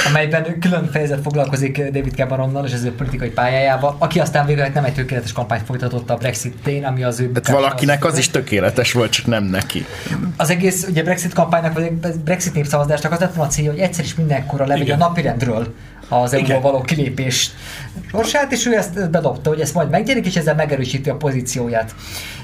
[0.07, 4.83] Amelyben külön fejezet foglalkozik David Cameronnal és az ő politikai pályájával, aki aztán végül nem
[4.83, 7.27] egy tökéletes kampányt folytatott a Brexit-tén, ami az ő...
[7.27, 9.85] Bukásához valakinek az is tökéletes volt, csak nem neki.
[10.37, 11.91] Az egész ugye Brexit kampánynak, vagy
[12.23, 15.73] Brexit népszavazásnak az lett volna a célja, hogy egyszer is mindenkorra levegye a napirendről
[16.09, 17.51] az eu való kilépés
[18.11, 21.95] sorsát, és ő ezt bedobta, hogy ezt majd megnyerik, és ezzel megerősíti a pozícióját.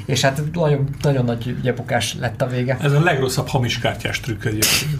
[0.06, 2.78] És hát nagyon, nagyon nagy bukás lett a vége.
[2.82, 4.92] Ez a legrosszabb hamis kártyás trükk egyébként.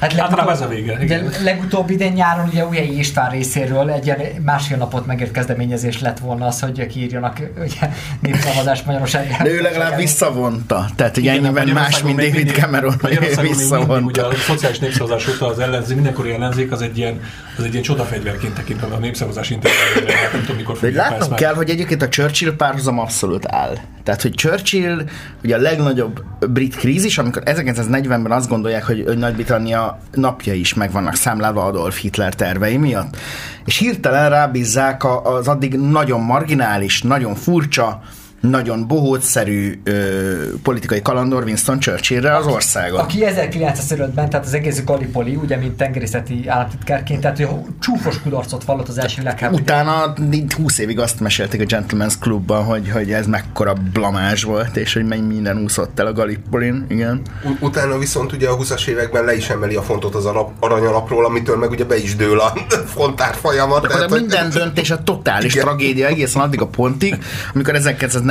[0.00, 1.32] Hát Általában ez a vége, igen.
[1.42, 6.46] legutóbb idén nyáron ugye Ujjai István részéről egy ilyen másfél napot megért kezdeményezés lett volna
[6.46, 7.88] az, hogy kiírjanak ugye,
[8.20, 9.36] népszavazást Magyarországon.
[9.42, 10.86] De ő legalább visszavonta.
[10.96, 14.26] Tehát ugye Igen, ennyiben más, mint mindig- Cameron, mindig ugye visszavonta.
[14.28, 17.20] a szociális népszavazás óta az ellenzék, mindenkori ellenzék az egy ilyen,
[17.58, 21.54] az egy ilyen csodafegyverként tekintve a népszavazás intézményre, hát nem tudom mikor De látnom kell,
[21.54, 23.76] hogy egyébként a Churchill párhuzam abszolút áll.
[24.06, 25.02] Tehát, hogy Churchill
[25.44, 31.14] ugye a legnagyobb brit krízis, amikor 1940-ben azt gondolják, hogy, Nagy-Britannia napja is meg vannak
[31.14, 33.16] számlálva Adolf Hitler tervei miatt.
[33.64, 38.02] És hirtelen rábízzák az addig nagyon marginális, nagyon furcsa,
[38.50, 43.00] nagyon bohótszerű ö, politikai kalandor Winston Churchillre az országot.
[43.00, 47.48] Aki 1905-ben, tehát az egész Gallipoli, ugye, mint tengerészeti államtitkárként, tehát ő
[47.80, 49.62] csúfos kudarcot vallott az első világháború.
[49.62, 54.76] Utána így 20 évig azt mesélték a Gentleman's Clubban, hogy, hogy ez mekkora blamás volt,
[54.76, 57.22] és hogy mennyi minden úszott el a Gallipolin, igen.
[57.44, 61.24] U- utána viszont ugye a 20-as években le is emeli a fontot az alap, aranyalapról,
[61.24, 62.52] amitől meg ugye be is dől a
[62.96, 63.82] fontár folyamat.
[63.82, 65.64] De tehát, de hogy- minden döntés a totális Igen.
[65.66, 67.16] tragédia egészen addig a pontig,
[67.54, 67.74] amikor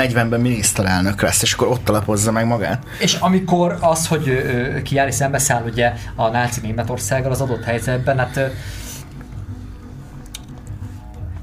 [0.08, 2.84] 1940-ben miniszterelnök lesz, és akkor ott alapozza meg magát.
[3.00, 4.42] És amikor az, hogy
[4.84, 8.52] kiáll és szembeszáll ugye a náci Németországgal az adott helyzetben, hát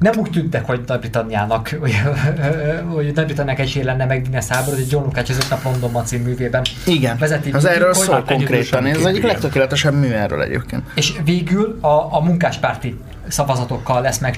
[0.03, 1.68] nem úgy tűntek, hogy Nagy-Britanniának,
[2.94, 5.48] hogy, Nagy-Britanniának esély lenne megvinni a háborút, hogy John Lukács az öt
[5.81, 7.51] nap című művében Igen, vezeti.
[7.51, 8.87] az végig, erről szól konkrétan.
[8.87, 10.83] Ez az egyik legtökéletesebb mű erről egyébként.
[10.94, 12.98] És végül a, a munkáspárti
[13.33, 14.35] szavazatokkal lesz meg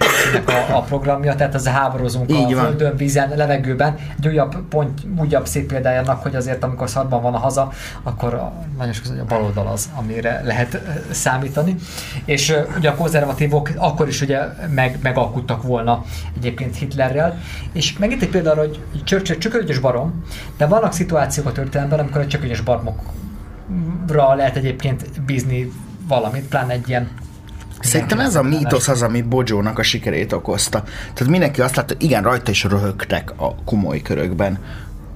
[0.47, 2.65] a, a programja, tehát az a háborúzunk Így a van.
[2.65, 3.97] földön, vízen, levegőben.
[4.19, 8.35] Egy újabb pont, újabb szép példája annak, hogy azért amikor szarban van a haza, akkor
[8.35, 10.81] a, nagyon sok hogy a baloldal az, amire lehet
[11.11, 11.75] számítani.
[12.25, 14.41] És ugye a konzervatívok akkor is ugye
[14.75, 16.05] meg, megalkuttak volna
[16.37, 17.39] egyébként Hitlerrel.
[17.73, 20.25] És megint egy példa arra, hogy Churchill csökönyös barom,
[20.57, 25.73] de vannak szituációk a történelemben, amikor a csökönyös barmokra lehet egyébként bízni
[26.09, 27.09] valamit, pláne egy ilyen
[27.81, 30.83] Szerintem ez a mítosz az, ami Bojónak a sikerét okozta.
[31.15, 34.59] Tehát mindenki azt látta, hogy igen, rajta is röhögtek a komoly körökben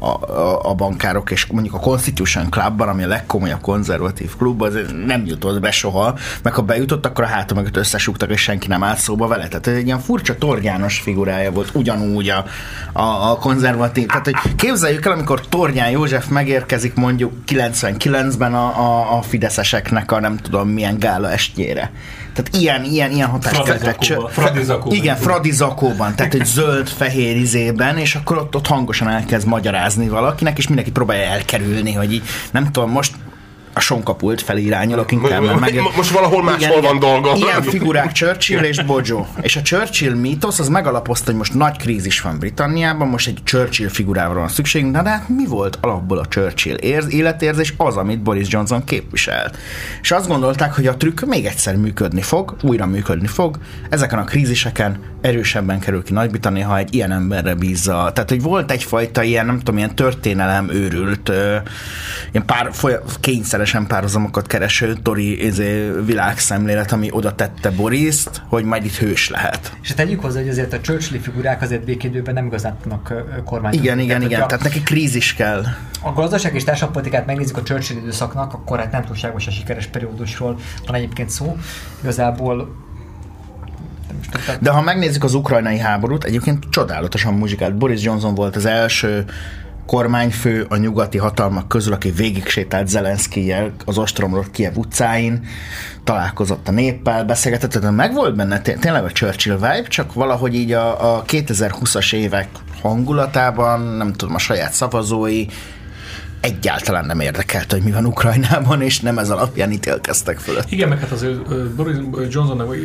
[0.00, 4.74] a, a, a bankárok, és mondjuk a Constitution Clubban, ami a legkomolyabb konzervatív klub, az
[5.06, 8.82] nem jutott be soha, meg ha bejutott, akkor a háta mögött összesugtak, és senki nem
[8.82, 9.48] állt szóba vele.
[9.48, 12.44] Tehát egy ilyen furcsa torgyános figurája volt, ugyanúgy a,
[12.92, 14.06] a, a konzervatív.
[14.06, 20.20] Tehát, hogy képzeljük el, amikor Tornyán József megérkezik mondjuk 99-ben a, a, a fideszeseknek a
[20.20, 21.90] nem tudom milyen gála estjére.
[22.34, 24.02] Tehát ilyen, ilyen, ilyen hatást tettek.
[24.28, 24.96] Fradizakóban.
[24.96, 30.66] Igen, Fradizakóban, tehát egy zöld-fehér izében, és akkor ott, ott hangosan elkezd magyarázni valakinek, és
[30.66, 33.14] mindenki próbálja elkerülni, hogy így, nem tudom, most
[33.78, 35.74] a sonkapult felé irányulok inkább, mert meg...
[35.74, 37.32] Mo- most valahol máshol van dolga.
[37.34, 39.26] Ilyen figurák Churchill és Bojo.
[39.40, 43.88] És a Churchill mítosz az megalapozta, hogy most nagy krízis van Britanniában, most egy Churchill
[43.88, 47.74] figurával van szükségünk, de, de hát mi volt alapból a Churchill érz, életérzés?
[47.76, 49.56] Az, amit Boris Johnson képviselt.
[50.02, 53.58] És azt gondolták, hogy a trükk még egyszer működni fog, újra működni fog,
[53.90, 58.10] ezeken a kríziseken erősebben kerül ki Nagy-Britannia, ha egy ilyen emberre bízza.
[58.14, 61.28] Tehát, hogy volt egyfajta ilyen, nem tudom, ilyen történelem őrült,
[62.32, 63.00] ilyen pár, foly-
[63.68, 69.72] kényszeresen párhuzamokat kereső tori izé, világszemlélet, ami oda tette Boriszt, hogy majd itt hős lehet.
[69.82, 73.12] És tegyük hozzá, hogy azért a Churchill figurák azért békédőben nem igazán tudnak
[73.44, 73.84] kormányozni.
[73.84, 74.30] Igen, igen, igen.
[74.30, 75.64] hogyha Tehát neki krízis kell.
[76.02, 80.58] A gazdaság és társadalompolitikát megnézzük a Churchill időszaknak, akkor hát nem túlságos a sikeres periódusról
[80.86, 81.56] van egyébként szó.
[82.02, 82.86] Igazából
[84.60, 87.76] De ha megnézzük az ukrajnai háborút, egyébként csodálatosan muzsikált.
[87.76, 89.24] Boris Johnson volt az első
[89.88, 95.46] kormányfő a nyugati hatalmak közül, aki végig sétált Zelenszkijel az ostromról Kiev utcáin,
[96.04, 100.72] találkozott a néppel, beszélgetett, tehát meg volt benne tényleg a Churchill vibe, csak valahogy így
[100.72, 102.48] a, a 2020-as évek
[102.82, 105.46] hangulatában, nem tudom, a saját szavazói
[106.40, 110.70] egyáltalán nem érdekelt, hogy mi van Ukrajnában, és nem ez alapján ítélkeztek fölött.
[110.70, 111.96] Igen, meg hát azért Boris
[112.28, 112.76] Johnsonnak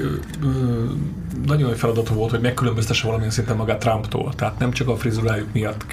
[1.45, 4.33] nagyon nagy feladata volt, hogy megkülönböztesse valamilyen szinten magát Trumptól.
[4.35, 5.85] Tehát nem csak a frizurájuk miatt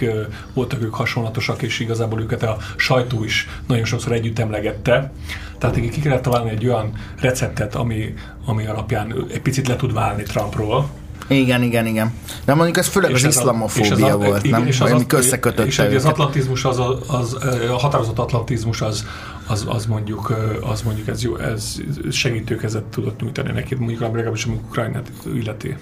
[0.55, 5.12] voltak ők hasonlatosak, és igazából őket a sajtó is nagyon sokszor együtt emlegette.
[5.59, 10.23] Tehát ki kellett találni egy olyan receptet, ami, ami alapján egy picit le tud válni
[10.23, 10.88] Trumpról,
[11.31, 12.12] igen, igen, igen.
[12.45, 14.69] De mondjuk ez főleg és az iszlamofóbia az, volt, igen, nem?
[14.69, 17.37] És az, ami összekötötte És az atlantizmus, az, az,
[17.71, 19.05] a határozott atlantizmus az,
[19.47, 21.77] az, az mondjuk, az mondjuk ez, jó, ez
[22.11, 25.77] segítőkezet tudott nyújtani neki, mondjuk legalábbis amikor Ukrajnát illeti.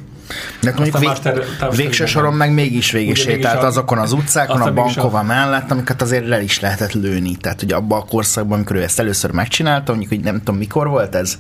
[0.61, 1.44] De mondjuk vég, ter,
[1.76, 5.22] végső soron meg mégis végig sétált azokon az utcákon, a Bankova a...
[5.22, 7.37] mellett, amiket azért le is lehetett lőni.
[7.37, 10.88] Tehát, hogy abban a korszakban, amikor ő ezt először megcsinálta, mondjuk, hogy nem tudom, mikor
[10.88, 11.38] volt ez,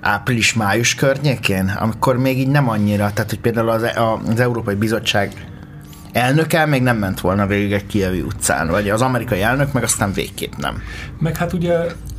[0.00, 3.82] április-május környékén, amikor még így nem annyira, tehát hogy például az,
[4.26, 5.32] az Európai Bizottság
[6.12, 10.12] elnöke még nem ment volna végig egy kievi utcán, vagy az amerikai elnök meg aztán
[10.12, 10.82] végképp nem.
[11.18, 11.78] Meg hát ugye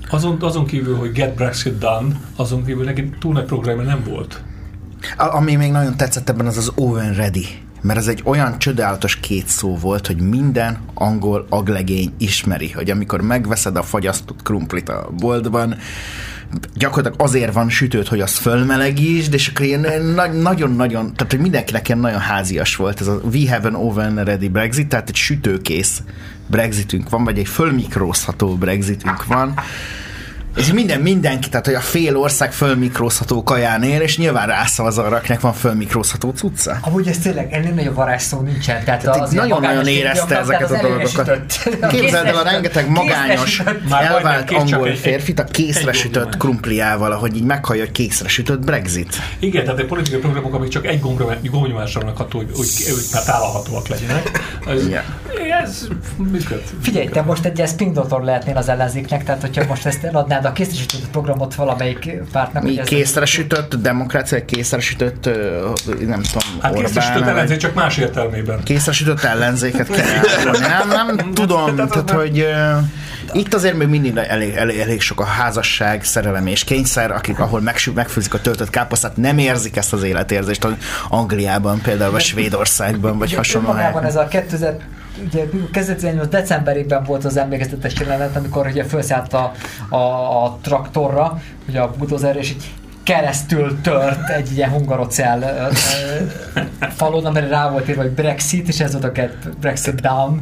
[0.10, 4.44] azon, azon kívül, hogy get Brexit done, azon kívül neki túl nagy programja nem volt.
[5.17, 7.46] A, ami még nagyon tetszett ebben, az az Owen Ready
[7.82, 13.22] mert ez egy olyan csodálatos két szó volt, hogy minden angol aglegény ismeri, hogy amikor
[13.22, 15.76] megveszed a fagyasztott krumplit a boltban,
[16.76, 20.02] gyakorlatilag azért van sütőt, hogy azt fölmelegítsd, és akkor ilyen
[20.34, 24.50] nagyon-nagyon, tehát hogy mindenkinek ilyen nagyon házias volt ez a We have an oven ready
[24.50, 26.02] Brexit, tehát egy sütőkész
[26.48, 29.54] Brexitünk van, vagy egy fölmikrózható Brexitünk van,
[30.56, 35.16] és minden, mindenki, tehát hogy a fél ország fölmikrózható kaján él, és nyilván rászavaz arra,
[35.16, 36.78] akinek van fölmikrózható cucca.
[36.82, 38.84] Amúgy ez tényleg ennél nagyobb varázsszó nincsen.
[38.84, 41.60] Tehát, tehát az nagyon-nagyon érezte ezeket a dolgokat.
[41.90, 47.84] Képzeld el a rengeteg magányos, elvált angol férfit a készre sütött krumpliával, ahogy így meghallja,
[47.84, 49.16] hogy készre sütött Brexit.
[49.40, 51.00] Igen, tehát a politikai programok, amik csak egy
[51.52, 54.32] gombnyomásra vannak ható, hogy, hogy, hogy már tálalhatóak legyenek.
[54.68, 55.04] Ez, yeah.
[55.64, 55.88] ez
[56.18, 56.62] működ.
[56.82, 60.51] Figyelj, te most egy spin doktor lehetnél az ellenzéknek, tehát hogyha most ezt eladnád a
[60.51, 62.63] készresütött programot valamelyik pártnak.
[62.63, 65.25] Mi készresütött demokrácia, készresütött,
[66.06, 68.63] nem tudom, Hát készresütött ellenzék, csak más értelmében.
[68.63, 70.06] Készresütött ellenzéket kell
[70.60, 72.47] Nem, nem tudom, tehát, hogy
[73.34, 77.62] itt azért még mindig elég, elég, elég sok a házasság, szerelem és kényszer, akik ahol
[77.62, 80.67] megsü, megfőzik a töltött káposztát, nem érzik ezt az életérzést
[81.10, 84.04] Angliában, például, vagy Svédországban, vagy hasonló helyeken.
[84.04, 84.77] ez a 2000
[85.25, 89.51] ugye 2018 decemberében volt az emlékeztetés jelenet, amikor ugye felszállt a,
[89.89, 92.71] a, a traktorra, ugye a bulldozer, és így
[93.03, 95.71] keresztül tört egy ilyen hungarocell
[96.95, 99.29] falon, amire rá volt írva, hogy Brexit, és ez volt a
[99.60, 100.41] Brexit down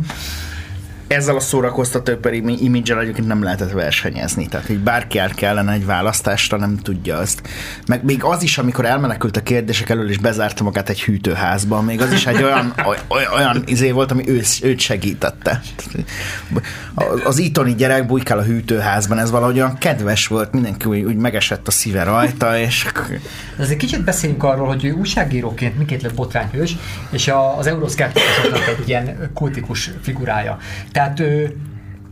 [1.09, 2.11] ezzel a szórakoztató
[2.45, 4.47] imidzsel egyébként nem lehetett versenyezni.
[4.47, 7.41] Tehát így bárki át kellene egy választásra, nem tudja azt.
[7.87, 12.01] Meg még az is, amikor elmenekült a kérdések elől, és bezárta magát egy hűtőházba, még
[12.01, 12.73] az is egy olyan,
[13.07, 15.61] olyan, olyan izé volt, ami ő, őt segítette.
[17.23, 21.67] Az itoni gyerek bujkál a hűtőházban, ez valahogy olyan kedves volt, mindenki úgy, úgy megesett
[21.67, 22.85] a szíve rajta, és...
[23.59, 26.75] Egy kicsit beszéljünk arról, hogy ő újságíróként miként lett botrányhős,
[27.11, 30.57] és az euroszkeptikusoknak egy ilyen kultikus figurája.
[30.91, 31.57] Tehát ő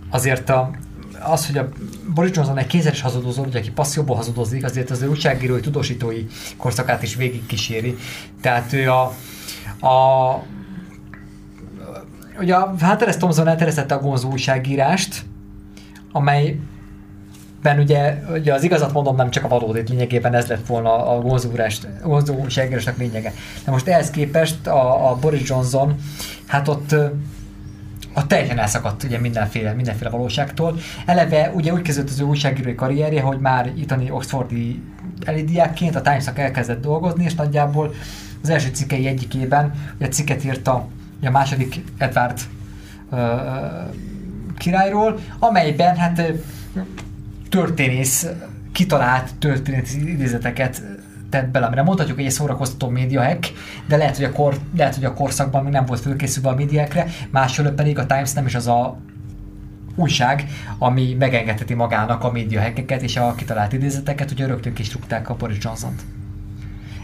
[0.10, 0.71] azért a,
[1.19, 1.69] az, hogy a
[2.13, 6.26] Boris Johnson egy kézeres hazudozó, ugye, aki passzióból hazudozik, azért az ő újságírói, tudósítói
[6.58, 7.97] korszakát is végig kíséri.
[8.41, 9.02] Tehát ő a,
[9.88, 10.43] a
[12.39, 15.26] ugye a Hunter Thompson elteresztette a Gonzo újságírást,
[16.12, 16.60] amely
[17.62, 21.21] ben ugye, ugye az igazat mondom, nem csak a valódét lényegében ez lett volna a
[22.02, 23.34] gonzó újságírásnak lényege.
[23.65, 25.95] De most ehhez képest a, a Boris Johnson,
[26.45, 26.95] hát ott
[28.17, 30.77] a teljesen elszakadt ugye mindenféle, mindenféle valóságtól.
[31.06, 34.84] Eleve ugye úgy kezdődött az ő újságírói karrierje, hogy már itteni Oxfordi
[35.25, 37.93] elidiákként a times elkezdett dolgozni, és nagyjából
[38.41, 40.88] az első cikkei egyikében ugye cikket írta
[41.23, 42.39] a második Edward
[43.10, 43.19] uh,
[44.58, 46.34] királyról, amelyben hát
[47.49, 48.27] történész
[48.71, 50.82] kitalált történész idézeteket
[51.30, 53.52] tett bele, amire mondhatjuk, hogy egy szórakoztató médiahack,
[53.88, 57.06] de lehet, hogy a, kor, lehet, hogy a korszakban még nem volt fölkészülve a médiákra,
[57.30, 58.98] máshol pedig a Times nem is az a
[59.96, 65.58] újság, ami megengedheti magának a médiahackeket és a kitalált idézeteket, hogy rögtön kisrúgták a Boris
[65.62, 66.02] Johnson-t.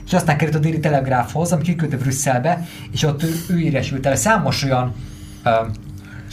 [0.06, 4.64] És aztán került a Déli Telegráfhoz, ami kiküldte Brüsszelbe, és ott ő, ő el számos
[4.64, 4.94] olyan
[5.44, 5.50] ö,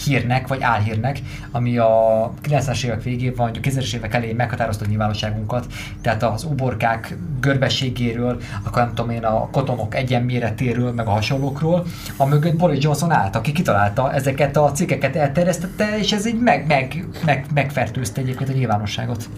[0.04, 5.66] hírnek, vagy álhírnek, ami a 90-es évek végén, vagy a 2000-es évek elején meghatározta nyilvánosságunkat,
[6.00, 11.86] tehát az uborkák görbességéről, akkor nem tudom én, a kotonok egyenméretéről, meg a hasonlókról,
[12.16, 16.66] a mögött Boris Johnson állt, aki kitalálta ezeket a cikkeket, elterjesztette, és ez így meg,
[16.66, 19.28] meg, meg, megfertőzte egyébként a nyilvánosságot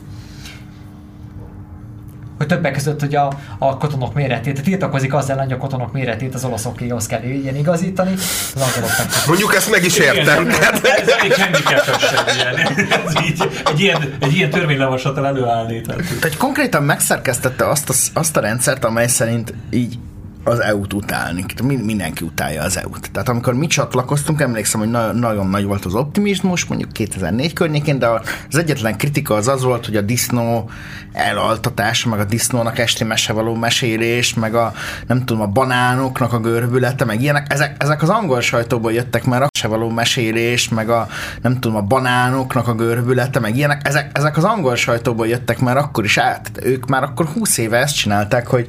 [2.42, 6.44] hogy többek között hogy a, a kotonok méretét, tiltakozik azzal, hogy a kotonok méretét az
[6.44, 8.12] olaszokéhoz kell ilyen igazítani,
[8.54, 8.90] az angolok
[9.26, 10.48] Mondjuk ezt meg is értem.
[10.48, 12.56] Igen, ez, ez elég handicapes egy ilyen,
[12.90, 15.80] ez így, egy ilyen, egy ilyen törvénylavaslatal előállni.
[15.80, 16.02] Tehát.
[16.20, 19.98] Tehát konkrétan megszerkesztette azt a, azt a rendszert, amely szerint így
[20.44, 21.44] az EU-t utálni.
[21.62, 23.10] Mindenki utálja az EU-t.
[23.12, 27.98] Tehát amikor mi csatlakoztunk, emlékszem, hogy na- nagyon nagy volt az optimizmus, mondjuk 2004 környékén,
[27.98, 28.08] de
[28.50, 30.70] az egyetlen kritika az az volt, hogy a disznó
[31.12, 34.72] elaltatása, meg a disznónak esti mese való mesélés, meg a
[35.06, 39.42] nem tudom, a banánoknak a görbülete, meg ilyenek, ezek, ezek az angol sajtóból jöttek már
[39.42, 41.08] a se való mesélés, meg a
[41.42, 45.76] nem tudom, a banánoknak a görbülete, meg ilyenek, ezek, ezek az angol sajtóból jöttek már
[45.76, 46.50] akkor is át.
[46.62, 48.68] Ők már akkor 20 éve ezt csinálták, hogy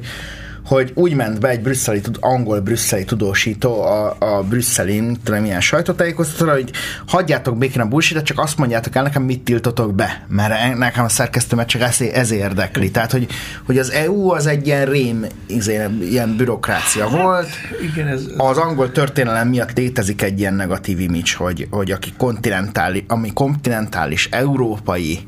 [0.64, 6.52] hogy úgy ment be egy brüsszeli, angol brüsszeli tudósító a, a brüsszelin, tudom milyen sajtótájékoztatóra,
[6.52, 6.70] hogy
[7.06, 11.08] hagyjátok békén a bullshit csak azt mondjátok el nekem, mit tiltotok be, mert nekem a
[11.08, 12.90] szerkesztőmet csak ez, ez érdekli.
[12.90, 13.26] Tehát, hogy,
[13.66, 17.48] hogy az EU az egy ilyen rém, izé, ilyen bürokrácia hát, volt.
[17.92, 18.22] Igen, ez...
[18.36, 24.28] Az angol történelem miatt létezik egy ilyen negatív image, hogy, hogy aki kontinentális, ami kontinentális,
[24.30, 25.18] európai,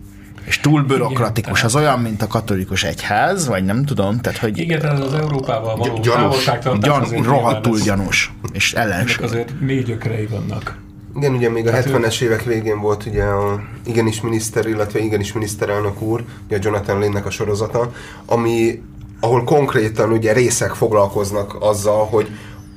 [0.47, 4.59] és túl bürokratikus, az olyan, mint a katolikus egyház, vagy nem tudom, tehát hogy...
[4.59, 9.23] Igen, tehát az Európával való gyanús, gyan, rohadtul gyanús, és ellenség.
[9.23, 10.79] azért mély gyökerei vannak.
[11.17, 16.01] Igen, ugye még a 70-es évek végén volt ugye a igenis miniszter, illetve igenis miniszterelnök
[16.01, 17.93] úr, ugye a Jonathan Lynn-nek a sorozata,
[18.27, 18.83] ami,
[19.21, 22.29] ahol konkrétan ugye részek foglalkoznak azzal, hogy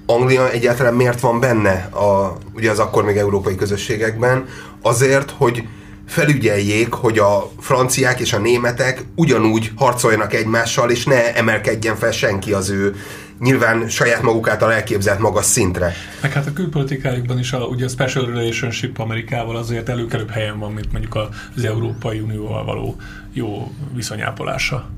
[0.05, 4.45] Anglia egyáltalán miért van benne a, ugye az akkor még európai közösségekben,
[4.81, 5.67] azért, hogy
[6.09, 12.53] felügyeljék, hogy a franciák és a németek ugyanúgy harcoljanak egymással, és ne emelkedjen fel senki
[12.53, 12.95] az ő
[13.39, 15.93] nyilván saját maguk által elképzelt magas szintre.
[16.21, 20.71] Meg hát a külpolitikájukban is a, ugye a special relationship Amerikával azért előkelőbb helyen van,
[20.71, 21.17] mint mondjuk
[21.55, 22.95] az Európai Unióval való
[23.33, 24.89] jó viszonyápolása.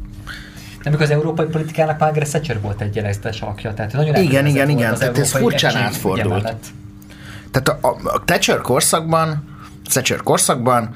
[0.84, 3.74] Nem, az európai politikának Margaret Thatcher volt egy jeleztes alakja.
[3.74, 4.96] Tehát nagyon igen, igen, igen.
[4.96, 6.56] Tehát ez furcsán átfordult.
[7.52, 9.51] Tehát a, a, a Thatcher korszakban
[9.92, 10.96] Thatcher korszakban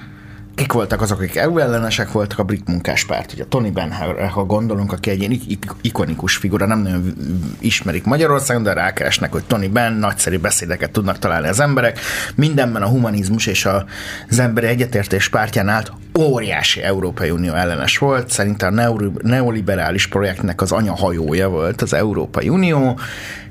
[0.56, 3.34] kik voltak azok, akik EU ellenesek voltak, a brit munkáspárt.
[3.34, 5.40] Ugye Tony Benhamre, ha gondolunk, aki egy ilyen
[5.82, 7.14] ikonikus figura, nem nagyon
[7.60, 12.00] ismerik Magyarországon, de rákeresnek, hogy Tony Ben, nagyszerű beszédeket tudnak találni az emberek.
[12.36, 13.68] Mindenben a humanizmus és
[14.30, 18.30] az emberi egyetértés pártján állt óriási Európai Unió ellenes volt.
[18.30, 23.00] Szerintem a neoliberális projektnek az anyahajója volt az Európai Unió,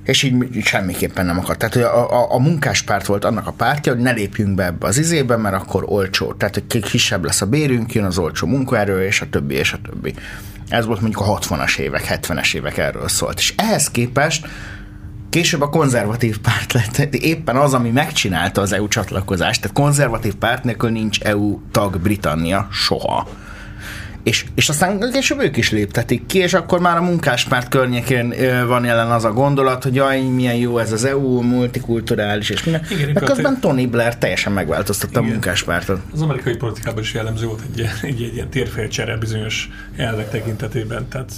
[0.04, 1.58] és így semmiképpen nem akart.
[1.58, 4.86] Tehát hogy a, a, a munkáspárt volt annak a pártja, hogy ne lépjünk be ebbe
[4.86, 6.32] az izébe, mert akkor olcsó.
[6.32, 9.78] Tehát, hogy kisebb lesz a bérünk, jön az olcsó munkaerő, és a többi, és a
[9.90, 10.14] többi.
[10.68, 13.38] Ez volt mondjuk a 60-as évek, 70-es évek erről szólt.
[13.38, 14.46] És ehhez képest
[15.30, 19.60] Később a konzervatív párt lett éppen az, ami megcsinálta az EU csatlakozást.
[19.60, 23.28] Tehát konzervatív párt nélkül nincs EU tag Britannia soha
[24.24, 28.34] és, és aztán később ők is léptetik ki, és akkor már a munkáspárt környékén
[28.66, 32.84] van jelen az a gondolat, hogy jaj, milyen jó ez az EU, multikulturális, és minden.
[32.90, 35.24] Igen, De közben Tony Blair teljesen megváltoztatta igen.
[35.24, 36.00] a munkáspártot.
[36.12, 41.32] Az amerikai politikában is jellemző volt egy, egy, egy ilyen térfélcsere bizonyos elvek tekintetében, tehát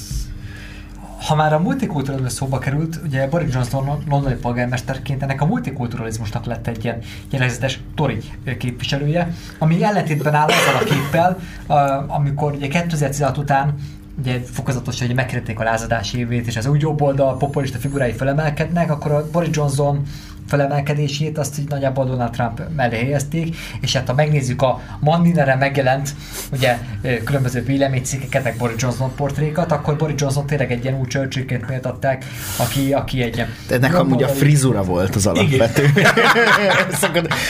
[1.21, 6.67] ha már a multikulturalizmus szóba került, ugye Boris Johnson londoni polgármesterként ennek a multikulturalizmusnak lett
[6.67, 6.99] egy ilyen
[7.31, 8.19] jellegzetes tori
[8.59, 11.39] képviselője, ami ellentétben áll azzal a képpel,
[12.07, 13.75] amikor ugye 2016 után
[14.19, 18.91] ugye fokozatosan hogy megkérték a lázadás évét, és az úgy jobb oldal populista figurái felemelkednek,
[18.91, 20.03] akkor a Boris Johnson
[20.47, 26.15] felemelkedését, azt így nagyjából Donald Trump mellé helyezték, és hát ha megnézzük a Mandinere megjelent
[26.53, 26.79] ugye
[27.25, 32.25] különböző véleménycikkeket, meg Boris Johnson portrékat, akkor Boris Johnson tényleg egy ilyen új csörcsőként méltatták,
[32.57, 33.49] aki, aki egy ilyen...
[33.71, 35.91] Ennek amúgy a frizura volt az alapvető.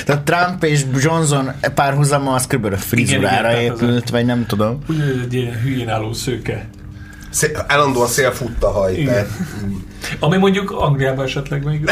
[0.07, 2.65] Tehát Trump és Johnson párhuzama az kb.
[2.65, 4.79] a frizurára igen, igen, épült, vagy nem tudom.
[4.91, 6.67] Úgy egy ilyen hülyén álló szőke.
[7.31, 8.95] Szél, állandóan szél fut a haj.
[8.95, 9.29] Tehát,
[10.21, 11.81] ami mondjuk Angliában esetleg még...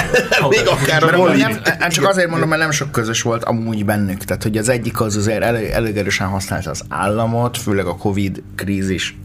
[0.48, 3.84] még akár a nem, nem, nem, csak azért mondom, mert nem sok közös volt amúgy
[3.84, 4.24] bennük.
[4.24, 8.42] Tehát, hogy az egyik az azért elég, elég erősen használta az államot, főleg a Covid
[8.54, 9.16] krízis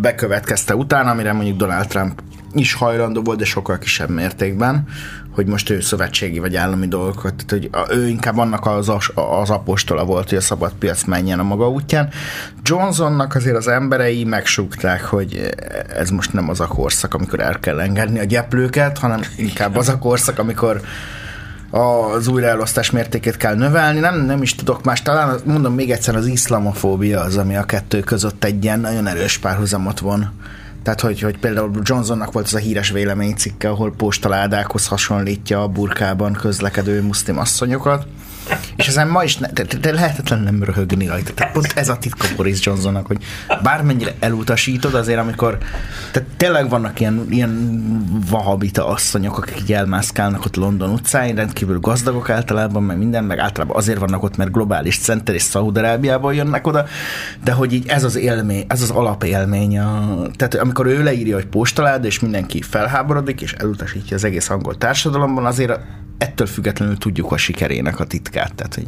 [0.00, 4.86] bekövetkezte utána, amire mondjuk Donald Trump is hajlandó volt, de sokkal kisebb mértékben,
[5.34, 10.04] hogy most ő szövetségi vagy állami dolgokat, tehát hogy ő inkább annak az, az apostola
[10.04, 12.08] volt, hogy a szabad piac menjen a maga útján.
[12.62, 15.54] Johnsonnak azért az emberei megsúgták, hogy
[15.96, 19.88] ez most nem az a korszak, amikor el kell engedni a gyeplőket, hanem inkább az
[19.88, 20.80] a korszak, amikor
[21.70, 23.98] az újraelosztás mértékét kell növelni.
[23.98, 25.02] Nem, nem is tudok más.
[25.02, 29.38] Talán mondom még egyszer, az iszlamofóbia az, ami a kettő között egy ilyen nagyon erős
[29.38, 30.30] párhuzamot von.
[30.82, 36.32] Tehát, hogy, hogy például Johnsonnak volt az a híres véleménycikke, ahol postaládákhoz hasonlítja a burkában
[36.32, 38.06] közlekedő muszlim asszonyokat.
[38.76, 41.34] És ezen ma is ne, de, de lehetetlen nem röhögni rajta.
[41.34, 43.18] Tehát pont ez a titka Boris Johnsonnak, hogy
[43.62, 45.58] bármennyire elutasítod, azért amikor
[46.10, 47.82] tehát tényleg vannak ilyen, ilyen
[48.30, 53.76] vahabita asszonyok, akik így elmászkálnak ott London utcáin, rendkívül gazdagok általában, meg minden, meg általában
[53.76, 56.84] azért vannak ott, mert globális center és Szaúd-Arábiából jönnek oda,
[57.44, 59.78] de hogy így ez az élmény, ez az alapélmény.
[59.78, 64.78] A, tehát amikor ő leírja, hogy postalád, és mindenki felháborodik, és elutasítja az egész angol
[64.78, 65.80] társadalomban, azért
[66.22, 68.54] ettől függetlenül tudjuk a sikerének a titkát.
[68.54, 68.86] Tehát, hogy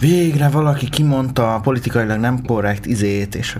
[0.00, 3.56] végre valaki kimondta a politikailag nem korrekt izét, és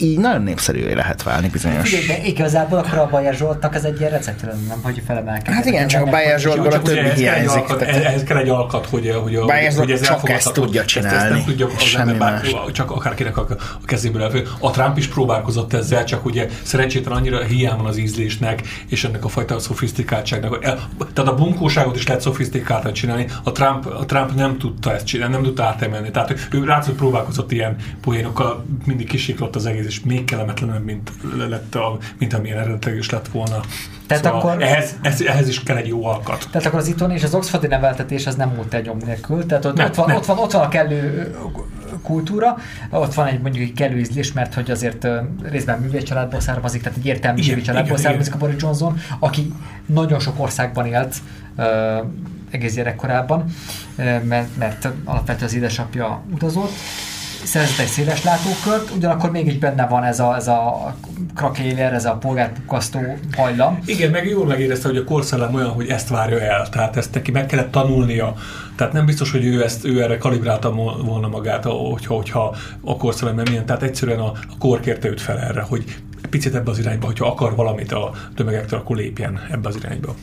[0.00, 1.94] így nagyon népszerű lehet válni bizonyos.
[1.94, 5.54] Figyelj, de igazából akkor a Bajer Zsoltnak ez egy ilyen receptről, nem, hogy felemelkedik.
[5.54, 7.62] Hát igen, csak a Bajer Zsoltból a többi hiányzik.
[7.80, 9.42] Ehhez kell egy alkat, hogy, hogy, a,
[9.76, 11.16] hogy ez csak ezt tudja csinálni.
[11.16, 12.40] Ezt, nem tudja az ember, bár,
[12.72, 13.46] csak akárkinek a,
[13.82, 14.46] a kezéből elfő.
[14.60, 19.24] A Trump is próbálkozott ezzel, csak ugye szerencsétlen annyira hiány van az ízlésnek, és ennek
[19.24, 20.58] a fajta szofisztikáltságnak.
[21.14, 23.26] Tehát a bunkóságot is lehet szofisztikáltan csinálni.
[23.44, 26.10] A Trump, a Trump nem tudta ezt csinálni, nem tudta átemelni.
[26.10, 31.12] Tehát ő látszott próbálkozott ilyen poénokkal, mindig kisiklott az egész, és még kellemetlenebb, mint,
[31.48, 33.60] lett a, mint amilyen eredetileg is lett volna.
[34.06, 36.48] Tehát szóval akkor, ehhez, ehhez, ehhez, is kell egy jó alkat.
[36.50, 39.46] Tehát akkor az itthon és az oxfordi neveltetés az nem volt egy nyom nélkül.
[39.46, 40.16] Tehát ott, nem, ott, van, nem.
[40.16, 41.34] ott, van, ott van a kellő
[42.02, 42.56] kultúra,
[42.90, 45.06] ott van egy mondjuk egy kellő ízlés, mert hogy azért
[45.42, 48.42] részben művész családból származik, tehát egy értelmi művész családból igen, származik igen.
[48.42, 49.52] a Boris Johnson, aki
[49.86, 51.16] nagyon sok országban élt,
[52.50, 53.44] egész gyerekkorában,
[54.22, 56.72] mert, mert alapvetően az édesapja utazott,
[57.44, 60.94] szerzett egy széles látókört, ugyanakkor mégis benne van ez a, ez a
[61.34, 63.00] krakéler, ez a polgárpukasztó
[63.36, 63.78] hajlam.
[63.84, 67.30] Igen, meg jól megérezte, hogy a korszellem olyan, hogy ezt várja el, tehát ezt neki
[67.30, 68.34] meg kellett tanulnia.
[68.76, 70.72] Tehát nem biztos, hogy ő, ezt, ő erre kalibrálta
[71.04, 73.66] volna magát, hogyha, hogyha a korszellem nem ilyen.
[73.66, 75.84] Tehát egyszerűen a, a kor kérte őt fel erre, hogy
[76.30, 80.14] picit ebbe az irányba, hogyha akar valamit a tömegektől, akkor lépjen ebbe az irányba.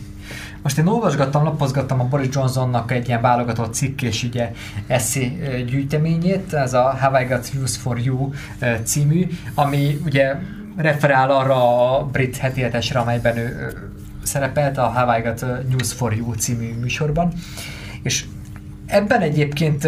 [0.65, 4.51] Most én olvasgattam, lapozgattam a Boris Johnsonnak egy ilyen válogatott cikk és ugye
[4.87, 5.37] eszi
[5.67, 8.31] gyűjteményét, ez a Have I Got News for You
[8.83, 10.35] című, ami ugye
[10.75, 13.73] referál arra a brit heti hetesre, amelyben ő
[14.23, 17.33] szerepelt a Have I Got News for You című műsorban.
[18.03, 18.25] És
[18.85, 19.87] ebben egyébként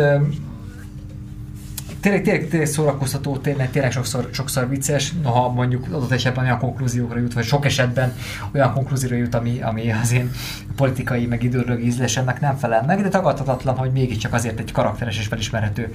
[2.00, 7.20] tényleg, tényleg, tényleg szórakoztató, tényleg, tényleg sokszor, sokszor vicces, noha mondjuk adott esetben olyan konklúziókra
[7.20, 8.14] jut, vagy sok esetben
[8.54, 10.32] olyan konklúzióra jut, ami, ami az én
[10.76, 15.28] politikai, meg időlögi ízlésemnek nem felel meg, de tagadhatatlan, hogy mégiscsak azért egy karakteres és
[15.28, 15.94] felismerhető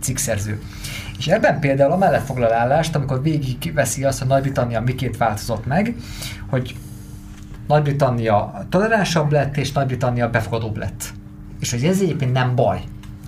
[0.00, 0.60] cikkszerző.
[1.18, 5.94] És ebben például amellett foglal állást, amikor végig veszi azt, hogy Nagy-Britannia miként változott meg,
[6.48, 6.76] hogy
[7.66, 11.04] Nagy-Britannia toleránsabb lett, és Nagy-Britannia befogadóbb lett.
[11.60, 12.80] És hogy ez egyébként nem baj.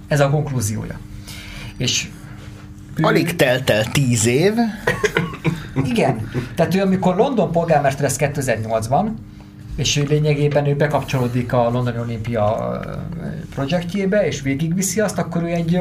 [0.08, 0.98] Ez a konklúziója.
[1.76, 2.08] És
[2.96, 3.04] ő...
[3.04, 4.52] Alig telt el tíz év.
[5.84, 6.30] Igen.
[6.54, 9.08] Tehát ő amikor London polgármester lesz 2008-ban,
[9.76, 12.80] és ő lényegében ő bekapcsolódik a Londoni Olimpia
[13.54, 15.80] projektjébe, és végigviszi azt, akkor ő egy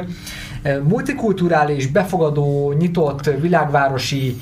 [0.84, 4.38] multikulturális, befogadó, nyitott, világvárosi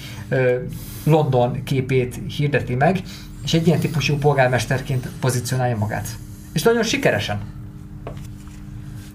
[1.03, 3.01] London képét hirdeti meg,
[3.43, 6.07] és egy ilyen típusú polgármesterként pozícionálja magát.
[6.53, 7.39] És nagyon sikeresen.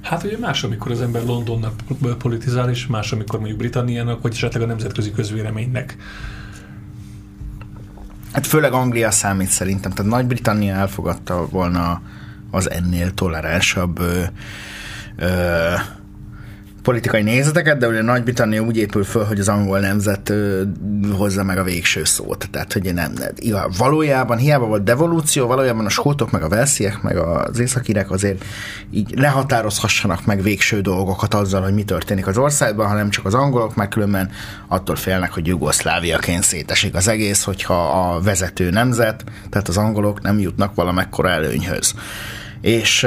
[0.05, 1.75] Hát ugye más, amikor az ember Londonnak
[2.19, 5.97] politizál, és más, amikor mondjuk Britanniának, vagy esetleg a nemzetközi közvéleménynek.
[8.33, 9.93] Hát főleg Anglia számít szerintem.
[9.93, 12.03] Tehát Nagy-Britannia elfogadta volna
[12.51, 14.23] az ennél toleránsabb ö,
[15.17, 15.73] ö,
[16.85, 20.33] politikai nézeteket, de ugye Nagy-Britannia úgy épül föl, hogy az angol nemzet
[21.17, 22.49] hozza meg a végső szót.
[22.51, 23.31] Tehát, hogy nem, nem,
[23.79, 28.45] valójában hiába volt devolúció, valójában a skótok, meg a velsziek, meg az északírek azért
[28.91, 33.75] így lehatározhassanak meg végső dolgokat azzal, hogy mi történik az országban, hanem csak az angolok,
[33.75, 34.31] meg különben
[34.69, 40.39] attól félnek, hogy Jugoszláviaként szétesik az egész, hogyha a vezető nemzet, tehát az angolok nem
[40.39, 41.95] jutnak valamekkora előnyhöz.
[42.61, 43.07] És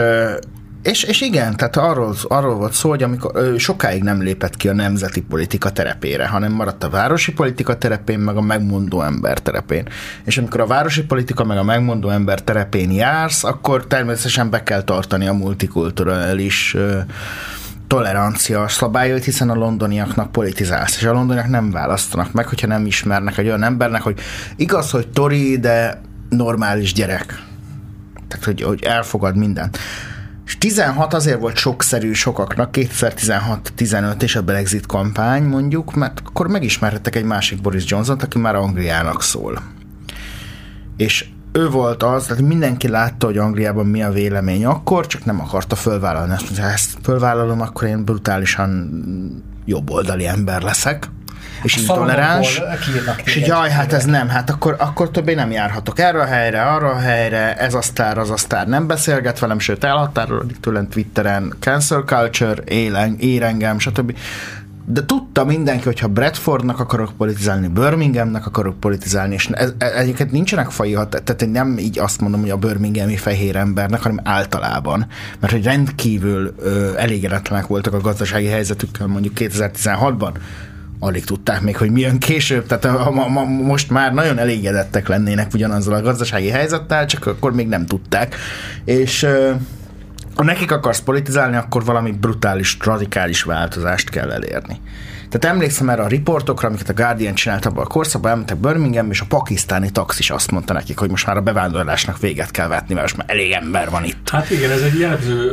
[0.87, 4.67] és, és igen, tehát arról, arról volt szó, hogy amikor ő sokáig nem lépett ki
[4.67, 9.87] a nemzeti politika terepére, hanem maradt a városi politika terepén, meg a megmondó ember terepén.
[10.23, 14.83] És amikor a városi politika meg a megmondó ember terepén jársz, akkor természetesen be kell
[14.83, 16.75] tartani a multikulturális
[17.87, 23.37] tolerancia szabályait, hiszen a londoniaknak politizálsz, és a londoniak nem választanak meg, hogyha nem ismernek
[23.37, 24.19] egy olyan embernek, hogy
[24.55, 27.43] igaz, hogy Tori, de normális gyerek.
[28.27, 29.77] Tehát, hogy, hogy elfogad mindent.
[30.47, 37.15] És 16 azért volt sokszerű sokaknak, 2016-15 és a Brexit kampány mondjuk, mert akkor megismerhettek
[37.15, 39.61] egy másik Boris Johnson-t, aki már Angliának szól.
[40.97, 45.39] És ő volt az, tehát mindenki látta, hogy Angliában mi a vélemény akkor, csak nem
[45.39, 46.33] akarta fölvállalni.
[46.33, 48.89] Azt ha ezt fölvállalom, akkor én brutálisan
[49.65, 51.09] jobboldali ember leszek
[51.67, 52.61] és A intoleráns.
[53.23, 53.47] És téged.
[53.47, 56.97] jaj, hát ez nem, hát akkor, akkor többé nem járhatok erre a helyre, arra a
[56.97, 62.03] helyre, ez a sztár, az a sztár nem beszélget velem, sőt elhatárodik tőlem Twitteren, cancel
[62.05, 64.17] culture, él, ér engem, stb.
[64.89, 70.31] De tudta mindenki, hogy ha Bradfordnak akarok politizálni, Birminghamnek akarok politizálni, és ez, ez, egyébként
[70.31, 74.19] nincsenek fai hat, tehát én nem így azt mondom, hogy a birminghami fehér embernek, hanem
[74.23, 75.07] általában,
[75.39, 80.31] mert hogy rendkívül ö, elégedetlenek voltak a gazdasági helyzetükkel mondjuk 2016-ban,
[80.99, 85.07] alig tudták még, hogy mi jön később, tehát a, ma, ma, most már nagyon elégedettek
[85.07, 88.35] lennének ugyanazzal a gazdasági helyzettel, csak akkor még nem tudták.
[88.85, 89.51] És ö,
[90.35, 94.81] ha nekik akarsz politizálni, akkor valami brutális, radikális változást kell elérni.
[95.29, 99.21] Tehát emlékszem erre a riportokra, amiket a Guardian csinált abban a korszakban, elmentek Birmingham, és
[99.21, 102.93] a pakisztáni tax is azt mondta nekik, hogy most már a bevándorlásnak véget kell vetni,
[102.93, 104.29] mert most már elég ember van itt.
[104.29, 105.51] Hát igen, ez egy jellemző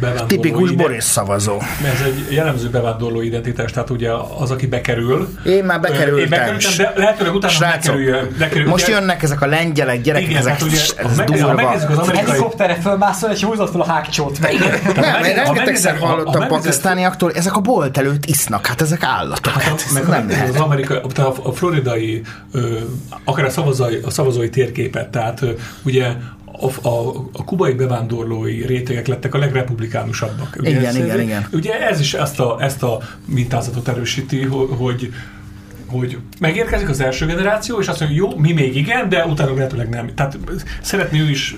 [0.00, 1.58] bevándorló Tipikus ide- Boris szavazó.
[1.84, 5.28] Ez egy jellemző bevándorló identitás, tehát ugye az, aki bekerül.
[5.44, 6.18] Én már bekerültem.
[6.18, 8.28] Én bekerültem, de lehetőleg utána Srácok, bekerüljön.
[8.38, 11.48] bekerül, most ugye- jönnek ezek a lengyelek, gyerekek, Igen, ezek, hát ugye, ez ha durva.
[11.70, 14.54] az amerikai- Helikopterre fölmászol, és húzott fel a hágcsót meg.
[14.94, 19.52] Nem, rengetegszer hallottam pakisztániaktól, ezek a bolt előtt isznak, hát ezek állatok.
[19.52, 20.56] Hát Hát, ez meg nem nem az lehet.
[20.60, 20.98] amerikai,
[21.42, 22.22] a, floridai,
[23.24, 25.44] akár a szavazói, a szavazói térképet, tehát
[25.82, 26.14] ugye
[26.60, 30.56] a, a, a kubai bevándorlói rétegek lettek a legrepublikánusabbak.
[30.58, 31.46] Ugye Igen, ez, igen, igen.
[31.52, 35.12] Ugye ez is ezt a, ezt a mintázatot erősíti, ho- hogy
[35.86, 39.88] hogy megérkezik az első generáció, és azt mondja, jó, mi még igen, de utána lehetőleg
[39.88, 40.14] nem.
[40.14, 40.38] Tehát
[40.82, 41.56] szeretné ő is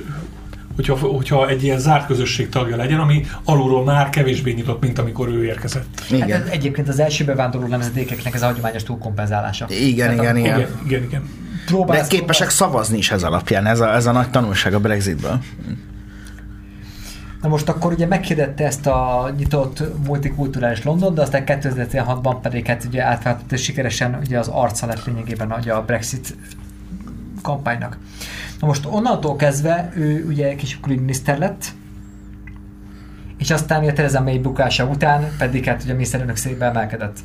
[0.77, 5.29] hogyha, hogyha egy ilyen zárt közösség tagja legyen, ami alulról már kevésbé nyitott, mint amikor
[5.29, 6.01] ő érkezett.
[6.01, 6.43] Hát Igen.
[6.43, 9.66] ez egyébként az első bevándorló nemzedékeknek ez a hagyományos túlkompenzálása.
[9.68, 10.59] Igen, igen, igen.
[10.59, 11.22] Igen, igen, igen.
[11.66, 15.41] De Próbálsz, képesek szavazni is ez alapján, ez a, ez a nagy tanulság a Brexitből.
[17.43, 22.85] Na most akkor ugye meghirdette ezt a nyitott multikulturális London, de aztán 2016-ban pedig hát
[22.85, 26.37] ugye átváltott és sikeresen ugye az arca lett lényegében ugye a Brexit
[27.47, 27.99] kampánynak.
[28.61, 31.64] Na most onnantól kezdve ő ugye kis külügyminiszter lett,
[33.38, 37.18] és aztán ugye Theresa May bukása után pedig hát ugye a miniszterelnök székbe emelkedett.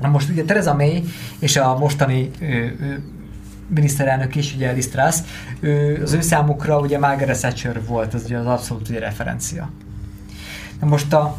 [0.00, 1.04] Na most ugye Theresa May
[1.38, 3.02] és a mostani ő, ő,
[3.66, 5.16] miniszterelnök is, ugye Liz Truss,
[5.60, 9.70] ő, az ő számukra ugye Margaret Thatcher volt az ugye az abszolút ugye referencia.
[10.80, 11.36] Na most a,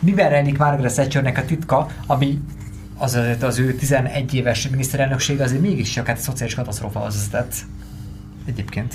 [0.00, 2.40] miben rejlik Margaret Thatchernek a titka, ami
[2.98, 7.54] az, az, az ő 11 éves miniszterelnökség azért mégiscsak hát szociális katasztrófahoz vezetett.
[8.46, 8.94] Egyébként.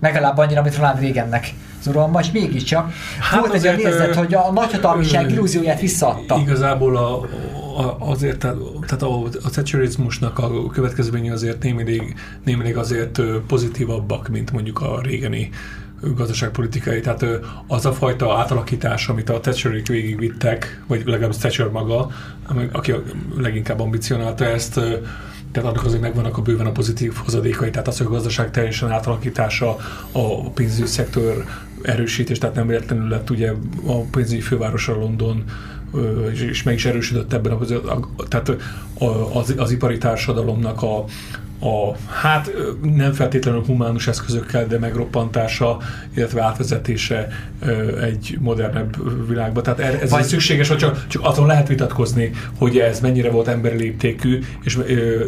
[0.00, 4.34] Legalább annyira, mint Ronald Reagannek az uralma, és mégiscsak Hát volt egy olyan érzet, hogy
[4.34, 6.38] a nagyhatalmiság illúzióját visszaadta.
[6.38, 7.20] Igazából a,
[7.80, 8.56] a, azért, tehát
[8.86, 12.14] tehát a, a thatcherizmusnak a következménye azért némileg,
[12.44, 15.50] némileg azért pozitívabbak, mint mondjuk a régeni
[16.14, 17.00] gazdaságpolitikai.
[17.00, 17.26] Tehát
[17.66, 22.10] az a fajta átalakítás, amit a Thatcherik végigvittek, vagy legalábbis Thatcher maga,
[22.72, 23.02] aki a
[23.36, 24.74] leginkább ambicionálta ezt,
[25.52, 28.90] tehát annak azért megvannak a bőven a pozitív hozadékai, tehát az, hogy a gazdaság teljesen
[28.90, 29.76] átalakítása,
[30.12, 31.44] a pénzügyi szektor
[31.82, 33.52] erősítés, tehát nem véletlenül lett ugye
[33.86, 35.44] a pénzügyi fővárosa London,
[36.32, 37.58] és- meg is erősödött ebben a,
[38.28, 38.52] tehát
[39.32, 41.04] az, az ipari társadalomnak a,
[41.64, 42.50] a, hát
[42.94, 45.78] nem feltétlenül humánus eszközökkel, de megroppantása,
[46.14, 47.28] illetve átvezetése
[48.02, 48.96] egy modernebb
[49.28, 49.60] világba.
[49.60, 53.48] Tehát er- ez Vagy- szükséges, hogy csak, csak azon lehet vitatkozni, hogy ez mennyire volt
[53.48, 54.78] emberi léptékű, és,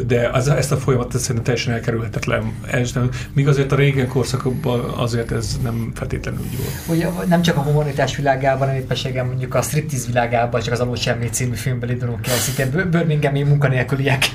[0.07, 2.51] de az, ezt a folyamat szerintem teljesen elkerülhetetlen.
[3.33, 6.99] Míg azért a régen korszakokban azért ez nem feltétlenül így volt.
[6.99, 10.95] Ugye nem csak a humanitás világában, hanem éppenséggel mondjuk a striptease világában, csak az Alul
[10.95, 14.25] Semmi című filmből indulunk szintén Bir- Birminghami munkanélküliek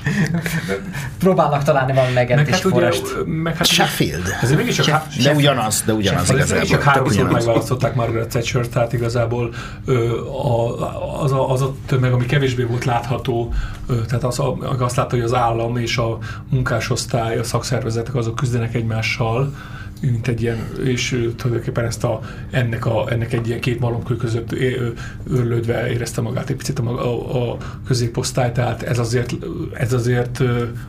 [1.19, 3.01] próbálnak találni valami megmentés forrást.
[3.25, 4.23] meg hát ugye, Sheffield.
[4.41, 6.65] ezért mégiscsak, há- De ugyanaz, de ugyanaz Azért igazából.
[6.65, 7.33] csak Tök háromszor ugyanaz.
[7.33, 9.53] megválasztották Margaret Thatcher, tehát igazából
[9.85, 13.53] ö, a, az, a, az a tömeg, ami kevésbé volt látható,
[13.87, 14.41] ö, tehát az,
[14.79, 16.17] azt látta, hogy az állam és a
[16.49, 19.53] munkásosztály, a szakszervezetek azok küzdenek egymással,
[20.01, 22.19] mint egy ilyen, és tulajdonképpen ezt a,
[22.51, 24.51] ennek, a, ennek egy ilyen két malomkő között
[25.31, 29.33] őrlődve érezte magát egy picit a, a, a középosztály, tehát ez azért,
[29.73, 30.41] ez azért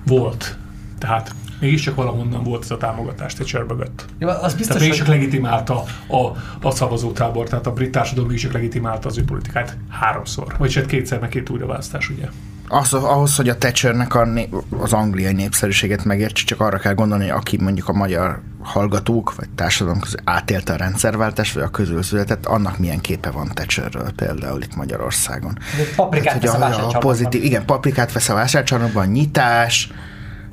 [0.07, 0.57] volt.
[1.05, 4.05] Tehát mégiscsak valahonnan volt ez a támogatás Thatcher mögött.
[4.19, 6.17] Jó, az Tehát biztos, mégiscsak hogy legitimálta a,
[6.63, 10.55] a szavazótábor, tehát a brit társadalom mégiscsak legitimálta az ő politikát háromszor.
[10.59, 12.27] Vagy hát kétszer, meg két újraválasztás, ugye?
[12.69, 17.29] Az, ahhoz, hogy a Thatchernek a, né- az angliai népszerűséget megértsi, csak arra kell gondolni,
[17.29, 22.47] hogy aki mondjuk a magyar hallgatók, vagy társadalom közül átélte a rendszerváltást, vagy a közülszületet,
[22.47, 25.59] annak milyen képe van Thatcherről például itt Magyarországon.
[25.97, 29.93] paprikát Tehát, vesz a hogy a, pozitív, igen, paprikát vesz a vásárcsarnokban, nyitás,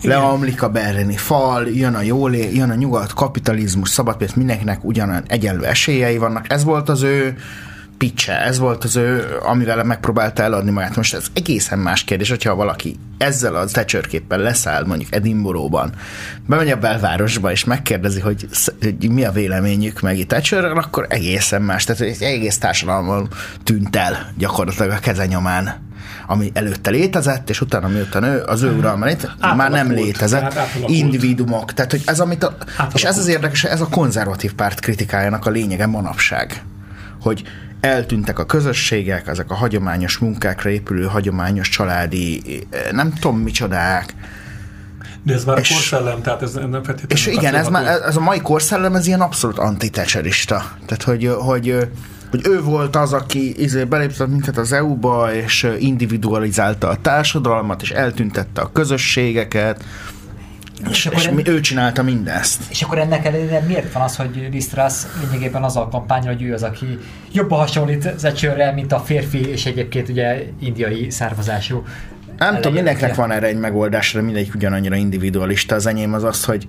[0.04, 5.66] leomlik a berlini fal, jön a jólé, jön a nyugat, kapitalizmus, szabadpiac, mindenkinek ugyanolyan egyenlő
[5.66, 6.52] esélyei vannak.
[6.52, 7.38] Ez volt az ő
[8.02, 10.96] pitche, ez volt az ő, amivel megpróbálta eladni magát.
[10.96, 15.94] Most ez egészen más kérdés, hogyha valaki ezzel a Thatcher képpel leszáll mondjuk Edinburghban,
[16.46, 18.48] bemegy a belvárosba és megkérdezi, hogy,
[18.82, 21.84] hogy mi a véleményük meg itt Thatcher, akkor egészen más.
[21.84, 23.28] Tehát egy egész társadalommal
[23.64, 25.91] tűnt el gyakorlatilag a kezenyomán
[26.32, 30.50] ami előtte létezett, és utána miután ő, az ő uralmát már nem létezett.
[30.50, 31.74] Tehát individumok.
[31.74, 32.58] Tehát, hogy ez, amit a,
[32.94, 36.64] és ez az érdekes, ez a konzervatív párt kritikájának a lényege manapság.
[37.22, 37.44] Hogy
[37.82, 42.42] eltűntek a közösségek, ezek a hagyományos munkákra épülő, hagyományos családi,
[42.92, 44.14] nem tudom micsodák,
[45.24, 47.08] de ez már és, a korszellem, tehát ez nem feltétlenül...
[47.10, 50.64] És igen, ez, már, ez a mai korszellem, ez ilyen abszolút antitecserista.
[50.86, 51.90] Tehát, hogy, hogy,
[52.32, 57.92] hogy ő volt az, aki izé belépett minket az EU-ba, és individualizálta a társadalmat, és
[57.92, 59.84] eltüntette a közösségeket,
[60.90, 61.48] és, és, és en...
[61.48, 62.62] ő csinálta mindezt.
[62.70, 66.54] És akkor ennek ellenére miért van az, hogy Lisztrász lényegében az a kampány, hogy ő
[66.54, 67.00] az, aki
[67.32, 71.84] jobban hasonlít Zecsőrre, mint a férfi, és egyébként ugye indiai származású.
[72.38, 75.76] Nem tudom, mindenkinek van erre egy megoldásra, mindegyik ugyanannyira individualista.
[75.76, 76.68] Az enyém az az, hogy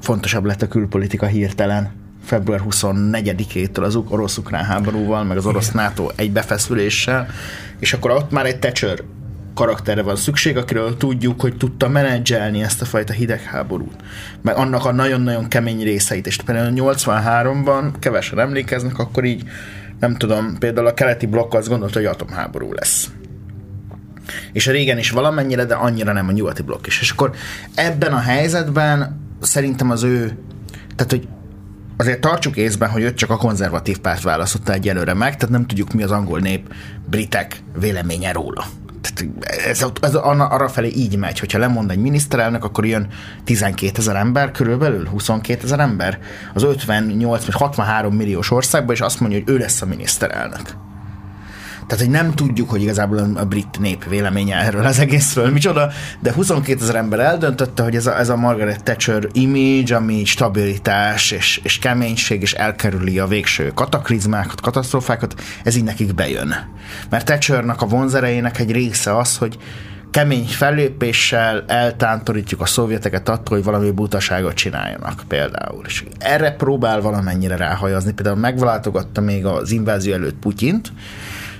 [0.00, 7.26] fontosabb lett a külpolitika hirtelen február 24-től az orosz-ukrán háborúval, meg az orosz-NATO egybefeszüléssel,
[7.78, 8.98] és akkor ott már egy Thatcher
[9.54, 13.94] karakterre van szükség, akiről tudjuk, hogy tudta menedzselni ezt a fajta hidegháborút.
[14.42, 16.26] Meg annak a nagyon-nagyon kemény részeit.
[16.26, 19.44] És például 83-ban, kevesen emlékeznek, akkor így
[20.00, 23.10] nem tudom, például a keleti blokk azt gondolta, hogy atomháború lesz.
[24.52, 27.00] És a régen is valamennyire, de annyira nem a nyugati blokk is.
[27.00, 27.34] És akkor
[27.74, 30.38] ebben a helyzetben szerintem az ő,
[30.96, 31.28] tehát hogy
[31.96, 35.92] azért tartsuk észben, hogy őt csak a konzervatív párt választotta egyelőre meg, tehát nem tudjuk
[35.92, 36.74] mi az angol nép,
[37.06, 38.64] britek véleménye róla
[39.68, 43.06] ez, ez arra felé így megy, hogyha lemond egy miniszterelnök, akkor jön
[43.44, 46.18] 12 ezer ember, körülbelül 22 ezer ember
[46.54, 50.85] az 58 vagy 63 milliós országban, és azt mondja, hogy ő lesz a miniszterelnök.
[51.86, 56.32] Tehát, hogy nem tudjuk, hogy igazából a brit nép véleménye erről az egészről micsoda, de
[56.32, 61.60] 22 ezer ember eldöntötte, hogy ez a, ez a Margaret Thatcher image, ami stabilitás és,
[61.62, 65.34] és keménység, és elkerüli a végső kataklizmákat, katasztrófákat,
[65.64, 66.54] ez így nekik bejön.
[67.10, 69.58] Mert Thatchernak a vonzerejének egy része az, hogy
[70.10, 75.84] kemény fellépéssel eltántorítjuk a szovjeteket attól, hogy valami butaságot csináljanak például.
[75.86, 78.12] És erre próbál valamennyire ráhajazni.
[78.12, 80.92] Például megváltogatta még az invázió előtt Putyint,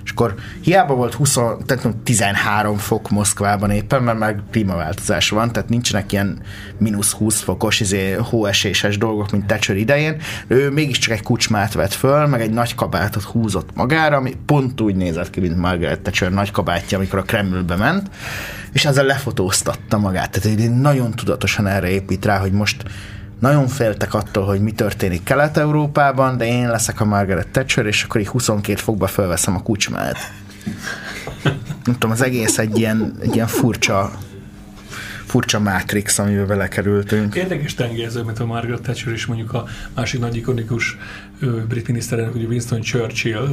[0.06, 1.34] és akkor hiába volt 20,
[1.66, 6.38] tehát 13 fok Moszkvában éppen, mert meg klímaváltozás van, tehát nincsenek ilyen
[6.78, 10.20] mínusz 20 fokos izé, hóeséses dolgok, mint Thatcher idején.
[10.46, 14.96] Ő mégiscsak egy kucsmát vett föl, meg egy nagy kabátot húzott magára, ami pont úgy
[14.96, 18.10] nézett ki, mint Margaret Thatcher nagy kabátja, amikor a Kremlbe ment,
[18.72, 20.30] és ezzel lefotóztatta magát.
[20.30, 22.82] Tehát nagyon tudatosan erre épít rá, hogy most
[23.38, 28.20] nagyon féltek attól, hogy mi történik Kelet-Európában, de én leszek a Margaret Thatcher, és akkor
[28.20, 30.16] így 22 fokba felveszem a kucsmát.
[31.84, 34.10] Nem tudom, az egész egy ilyen, egy ilyen furcsa
[35.26, 37.34] furcsa Matrix, amiben belekerültünk.
[37.34, 39.64] Érdekes tengelyző, mint a Margaret Thatcher és mondjuk a
[39.94, 40.96] másik nagy ikonikus
[41.68, 43.48] brit miniszterelnök, ugye Winston Churchill,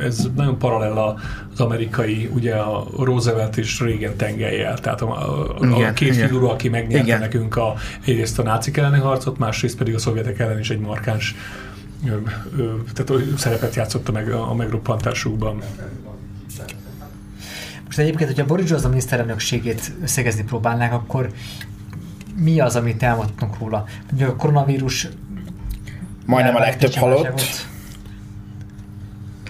[0.00, 1.18] ez nagyon paralel
[1.52, 5.10] az amerikai, ugye a Roosevelt és Reagan tengelyel, tehát a,
[5.58, 6.28] a, igen, a két igen.
[6.28, 7.20] figura, aki megnyerte igen.
[7.20, 7.74] nekünk a,
[8.04, 11.34] egyrészt a nácik elleni harcot, másrészt pedig a szovjetek ellen is egy markáns
[12.94, 15.62] tehát szerepet játszotta meg a, a megroppantásukban.
[17.90, 21.30] Most egyébként, hogyha Boris Johnson miniszterelnökségét összegezni próbálnák, akkor
[22.36, 23.84] mi az, amit elmondtunk róla?
[24.12, 25.08] Ugye a koronavírus
[26.26, 27.66] majdnem a legtöbb halott.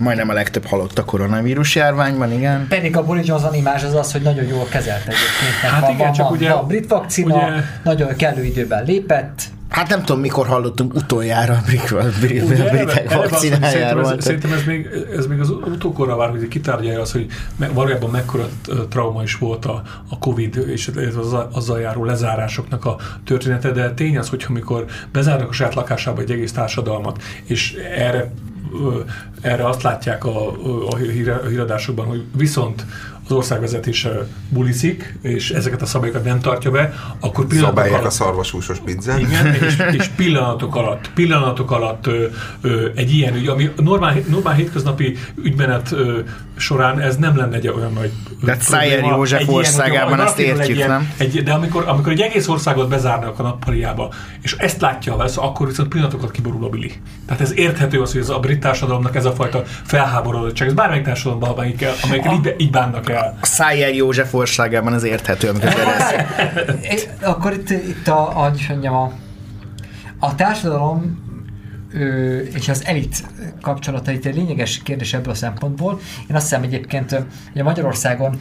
[0.00, 2.66] Majdnem a legtöbb halott a koronavírus járványban, igen.
[2.68, 5.72] Pedig a Boris Johnson imázs az az, hogy nagyon jól kezelt egyébként.
[5.72, 6.52] Hát van, igen, van, csak van, ugye...
[6.52, 7.62] Van brit vakcina, ugye...
[7.84, 11.62] nagyon kellő időben lépett, Hát nem tudom, mikor hallottunk utoljára a
[12.70, 14.04] britek vakcinájáról.
[14.04, 17.26] Szerintem, ez, szerintem ez, még, ez még az utókorra vár, hogy kitárgyalja az, hogy
[17.72, 18.48] valójában mekkora
[18.88, 24.18] trauma is volt a, a Covid és az, azzal járó lezárásoknak a története, de tény
[24.18, 28.30] az, hogyha mikor bezárnak a saját lakásába egy egész társadalmat, és erre
[29.40, 30.48] erre azt látják a,
[30.88, 30.96] a,
[31.48, 32.86] híradásokban, hogy viszont
[33.30, 38.06] az ország vezetése buliszik, és ezeket a szabályokat nem tartja be, akkor pillanatok Szabálják alatt,
[38.06, 39.20] a szarvasúsos pizzát.
[39.20, 42.26] Igen, és, és pillanatok alatt, pillanatok alatt ö,
[42.60, 46.18] ö, egy ilyen ügy, ami normál, normál hétköznapi ügymenet ö,
[46.56, 48.12] során ez nem lenne egy olyan nagy
[48.42, 51.12] De Szájer József országában ilyen, ezt értjük, egy ilyen, nem?
[51.16, 55.36] Egy, de amikor, amikor egy egész országot bezárnak a nappaliába, és ezt látja a vesz,
[55.36, 56.92] akkor viszont pillanatokat kiborul a bili.
[57.26, 61.04] Tehát ez érthető az, hogy ez a brit társadalomnak ez a fajta felháborodottság, ez bármelyik
[61.04, 63.38] társadalomban, amelyik, amelyik így, így bánnak el.
[63.40, 65.70] A Szájer József országában az érthető, amikor
[67.22, 69.12] Akkor itt, itt a, ahogy is mondjam, a,
[70.18, 71.28] a társadalom
[71.92, 73.24] ö, és az elit
[73.60, 76.00] kapcsolatai itt egy lényeges kérdés ebből a szempontból.
[76.28, 77.10] Én azt hiszem egyébként,
[77.52, 78.40] hogy a Magyarországon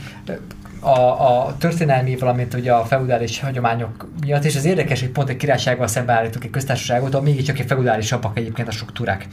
[0.79, 5.37] a, a történelmi, valamint ugye a feudális hagyományok miatt, és az érdekes, hogy pont egy
[5.37, 9.27] királysággal szemben állítok egy köztársaságot, ahol mégiscsak egy feudálisabbak egyébként a struktúrák.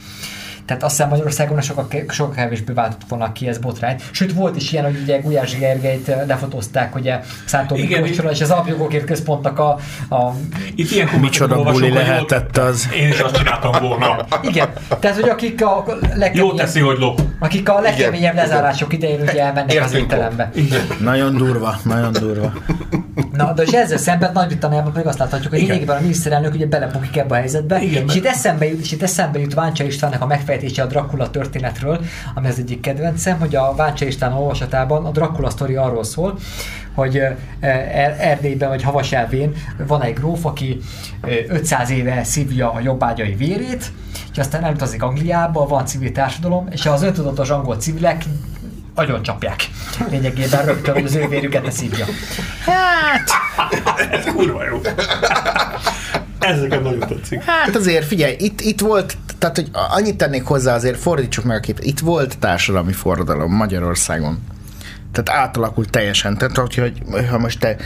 [0.67, 4.03] Tehát azt hiszem Magyarországon sokkal, sokkal kevésbé váltott volna ki ez botrányt.
[4.11, 8.49] Sőt, volt is ilyen, hogy ugye Gulyás Gergelyt lefotózták, ugye Szántó Igen, Miklósról, és az
[8.51, 9.69] alapjogokért központnak a,
[10.09, 10.31] a
[10.75, 12.89] Itt ilyen Micsoda buli lehetett az.
[12.95, 14.25] Én is azt csináltam volna.
[14.41, 17.21] igen, tehát hogy akik a Jó legkeményebb, teszi, hogy lop.
[17.39, 18.35] akik a legkeményebb Igen.
[18.35, 20.51] lezárások idején ugye elmennek az Értünk étterembe.
[20.99, 22.53] Nagyon durva, nagyon durva.
[23.33, 25.69] Na, de és ezzel szemben Nagy-Britanniában pedig azt láthatjuk, hogy Igen.
[25.69, 28.91] lényegében a miniszterelnök ugye belebukik ebbe a helyzetbe, Igen, és mert- itt eszembe jut, és
[28.91, 30.25] itt eszembe jut Váncsa Istvánnak a
[30.57, 31.99] megfejtése a Dracula történetről,
[32.33, 36.37] ami az egyik kedvencem, hogy a Váncsa István olvasatában a Dracula sztori arról szól,
[36.93, 37.17] hogy
[37.59, 39.53] Er- Erdélyben vagy Havaselvén
[39.87, 40.79] van egy gróf, aki
[41.21, 43.91] ö, 500 éve szívja a jobbágyai vérét,
[44.31, 48.23] és aztán elutazik Angliába, van civil társadalom, és az öntudatos angol civilek
[48.93, 49.69] agyon csapják.
[50.09, 52.05] Lényegében rögtön, hogy az ő vérüket ne szívja.
[54.11, 54.81] Ez kurva jó.
[56.39, 57.43] Ez nekem nagyon tetszik.
[57.43, 61.59] Hát azért figyelj, itt, itt volt, tehát hogy annyit tennék hozzá, azért fordítsuk meg a
[61.59, 61.83] képet.
[61.83, 64.39] Itt volt társadalmi forradalom Magyarországon.
[65.11, 66.37] Tehát átalakult teljesen.
[66.37, 67.77] Tehát, hogy, ha most te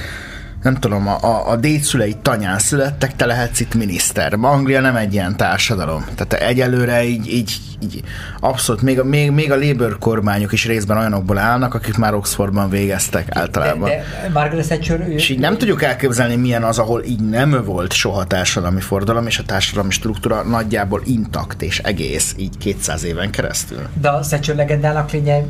[0.62, 4.34] nem tudom, a, a, a dédszülei tanyán születtek, te lehetsz itt miniszter.
[4.42, 6.06] Anglia nem egy ilyen társadalom.
[6.16, 8.02] Tehát egyelőre így, így, így
[8.40, 12.70] abszolút, még, a- még, még a Labour kormányok is részben olyanokból állnak, akik már Oxfordban
[12.70, 13.90] végeztek általában.
[13.90, 17.62] De, de Margaret Thatcher, ő, És így nem tudjuk elképzelni, milyen az, ahol így nem
[17.66, 23.30] volt soha társadalmi forradalom, és a társadalmi struktúra nagyjából intakt és egész, így 200 éven
[23.32, 23.88] keresztül.
[24.02, 25.42] de a Thatcher legendának lénye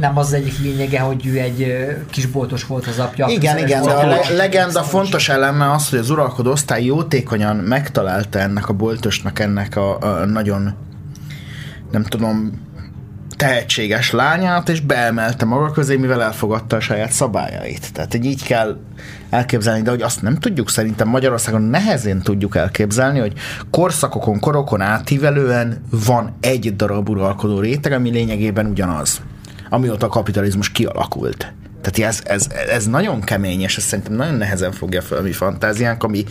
[0.00, 3.26] nem az egyik lényege, hogy ő egy kisboltos volt az apja.
[3.28, 8.38] Igen, igen, de a le- legenda fontos eleme az, hogy az uralkodó osztály jótékonyan megtalálta
[8.38, 10.74] ennek a boltosnak ennek a, a nagyon,
[11.90, 12.64] nem tudom,
[13.36, 17.92] tehetséges lányát, és beemelte maga közé, mivel elfogadta a saját szabályait.
[17.92, 18.76] Tehát hogy így kell
[19.30, 23.32] elképzelni, de hogy azt nem tudjuk szerintem Magyarországon nehezén tudjuk elképzelni, hogy
[23.70, 29.20] korszakokon, korokon átívelően van egy darab uralkodó réteg, ami lényegében ugyanaz,
[29.68, 31.52] amióta a kapitalizmus kialakult.
[31.90, 35.32] Tehát ez, ez, ez nagyon kemény, és ez szerintem nagyon nehezen fogja fel a mi
[35.32, 36.24] fantáziánk, ami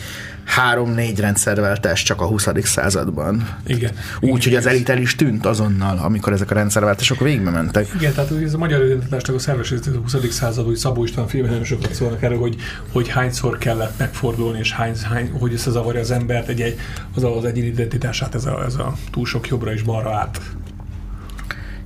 [0.44, 2.48] három-négy rendszerváltás csak a 20.
[2.64, 3.58] században.
[3.66, 3.92] Igen.
[4.20, 7.88] Úgy, hogy az elit el is tűnt azonnal, amikor ezek a rendszerváltások végbe mentek.
[7.96, 10.34] Igen, tehát ez a magyar identitásnak a szerves része a 20.
[10.34, 12.56] század, hogy Szabó István filmben nagyon sokat szólnak erről, hogy,
[12.92, 16.80] hogy hányszor kellett megfordulni, és hány, hány, hogy összezavarja az embert egy, egy,
[17.16, 20.42] az, az egyéni identitását, ez a, ez a túl sok jobbra és balra át.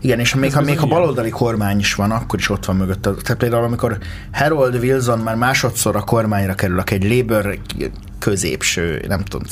[0.01, 3.01] Igen, és még ha, még ha baloldali kormány is van, akkor is ott van mögött.
[3.01, 3.97] Tehát például amikor
[4.31, 7.59] Harold Wilson már másodszor a kormányra kerül, aki egy Labour
[8.19, 9.47] középső, nem tudom,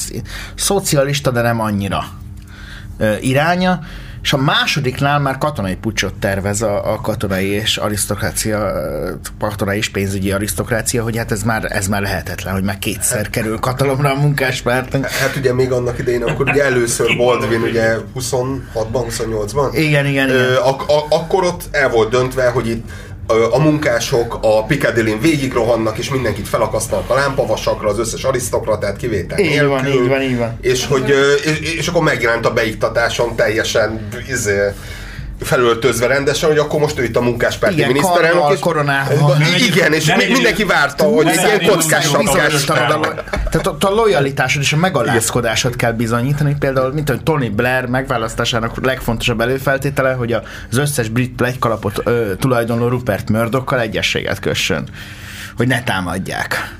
[0.56, 2.04] szocialista, de nem annyira
[3.22, 3.80] iránya,
[4.22, 8.72] és a másodiknál már katonai pucsot tervez a, a katonai és arisztokrácia,
[9.40, 13.60] katonai és pénzügyi arisztokrácia, hogy hát ez már, ez már lehetetlen, hogy már kétszer kerül
[13.60, 15.06] katalomra a munkáspárt.
[15.06, 19.70] Hát ugye még annak idején, akkor ugye először Baldwin ugye 26-ban, 28-ban.
[19.74, 20.30] Igen, igen, igen.
[20.30, 22.90] Ö, ak- a- akkor ott el volt döntve, hogy itt
[23.52, 29.40] a munkások a Piccadilly-n végig rohannak, és mindenkit felakasztanak a lámpavasakra, az összes arisztokratát kivétel
[29.40, 30.04] Így van, nélkül.
[30.04, 30.58] így van, így van.
[30.62, 31.14] És hogy
[31.44, 34.58] és, és akkor megjelent a beiktatáson teljesen izé,
[35.42, 38.52] felöltözve rendesen, hogy akkor most ő itt a munkáspárti miniszterelnök.
[38.54, 39.38] és- koronával.
[39.68, 43.24] Igen, és Nem mindenki várta, hogy egy ilyen nem kockás egy- sapkás bizonyos- bizonyítanod a,
[43.50, 46.56] tehát ott a lojalitásod és a megalázkodásod kell bizonyítani.
[46.60, 52.88] Például, mint hogy Tony Blair megválasztásának legfontosabb előfeltétele, hogy az összes brit plegykalapot ö, tulajdonló
[52.88, 54.88] Rupert Murdochkal egyességet kössön.
[55.58, 56.76] Hogy ne támadják.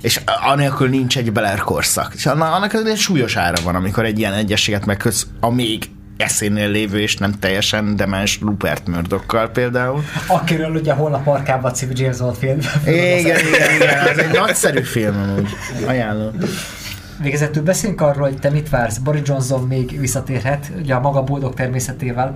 [0.00, 2.12] És anélkül nincs egy Blair korszak.
[2.14, 5.84] És annak, annak egy súlyos ára van, amikor egy ilyen egyességet megkösz a még
[6.20, 10.04] eszénél lévő és nem teljesen demens Rupert Murdochkal például.
[10.26, 12.58] Akiről ugye holnap Markában című James Bond film.
[12.86, 15.48] Igen, igen, igen, ez egy nagyszerű film amúgy.
[15.86, 16.32] Ajánlom.
[17.22, 18.96] Végezetül beszéljünk arról, hogy te mit vársz.
[18.98, 22.32] Boris Johnson még visszatérhet, ugye a maga boldog természetével,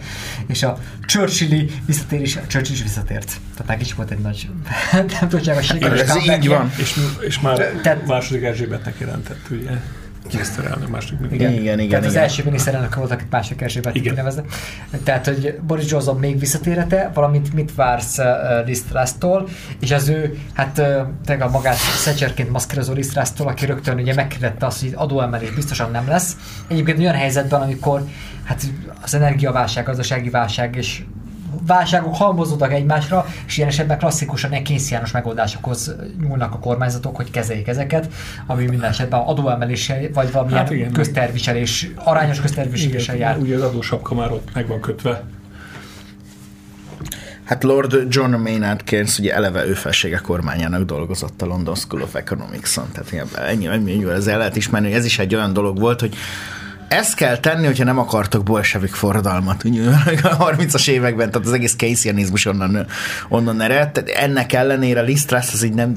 [0.47, 3.26] és a Churchilli visszatérés, Churchill is visszatért.
[3.26, 4.49] Tehát neki is volt egy nagy,
[5.20, 6.72] nem tudják, a sikeres Ez így van.
[6.76, 9.70] És, és már Tehát- második Erzsébetnek jelentett, ugye?
[10.33, 11.62] Miniszterelnök, második Igen, miniszterelnök.
[11.62, 12.22] Igen, igen, Tehát az igen.
[12.22, 14.12] első miniszterelnök volt, akit másik Erzsébet Igen.
[14.12, 14.43] kinevezte.
[15.03, 18.25] Tehát, hogy Boris Johnson még visszatérete, valamint mit vársz uh,
[18.66, 19.49] Liz Truss-tól,
[19.81, 20.87] és az ő, hát uh,
[21.25, 25.91] tényleg a magát Thatcherként maszkírozó Liz Truss-tól, aki rögtön ugye megkérdette azt, hogy adóemelés biztosan
[25.91, 26.37] nem lesz.
[26.68, 28.03] Egyébként olyan helyzetben, amikor
[28.45, 28.62] hát
[29.03, 31.03] az energiaválság, gazdasági válság és
[31.67, 37.69] válságok halmozódnak egymásra, és ilyen esetben klasszikusan egy készjános megoldásokhoz nyúlnak a kormányzatok, hogy kezeljék
[37.69, 38.09] ezeket,
[38.47, 40.93] ami minden esetben adóemeléssel, vagy valamilyen Hát igen.
[40.93, 43.39] közterviselés, arányos közterviseléssel jár.
[43.39, 45.23] ugye az adósapka már ott meg van kötve.
[47.45, 52.15] Hát Lord John Maynard Keynes ugye eleve ő felsége kormányának dolgozott a London School of
[52.15, 55.79] Economics-on, tehát ilyen- ennyi, ennyi, ennyi ezzel lehet ismerni, hogy ez is egy olyan dolog
[55.81, 56.15] volt, hogy
[56.95, 59.64] ezt kell tenni, hogyha nem akartok bolsevik forradalmat.
[59.64, 59.88] Ugye,
[60.22, 62.86] a 30-as években, tehát az egész keynesianizmus onnan,
[63.28, 63.90] onnan ered.
[63.90, 65.95] Tehát ennek ellenére Liz Truss az így nem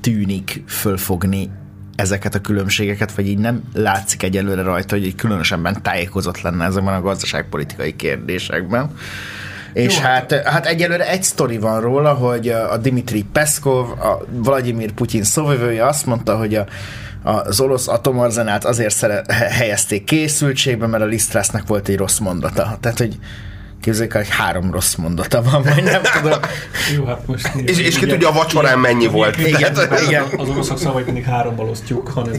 [0.00, 1.50] tűnik fölfogni
[1.96, 6.94] ezeket a különbségeket, vagy így nem látszik egyelőre rajta, hogy egy különösebben tájékozott lenne ezekben
[6.94, 8.90] a gazdaságpolitikai kérdésekben.
[9.72, 14.92] És Jó, hát, hát egyelőre egy sztori van róla, hogy a Dimitri Peszkov, a Vladimir
[14.92, 16.66] Putyin szóvivője azt mondta, hogy a,
[17.22, 22.76] az orosz atomarzenát azért szere, he- helyezték készültségbe, mert a Lisztrásznak volt egy rossz mondata.
[22.80, 23.18] Tehát, hogy
[23.80, 26.38] képzeljük el, hogy három rossz mondata van, vagy nem tudom.
[26.96, 27.48] Jó, hát most...
[27.64, 29.38] És, és ki tudja a vacsorán mennyi volt.
[29.38, 30.24] Igen, Tehát- igen.
[30.36, 32.32] Az oroszok szavait mindig hárommal osztjuk, hanem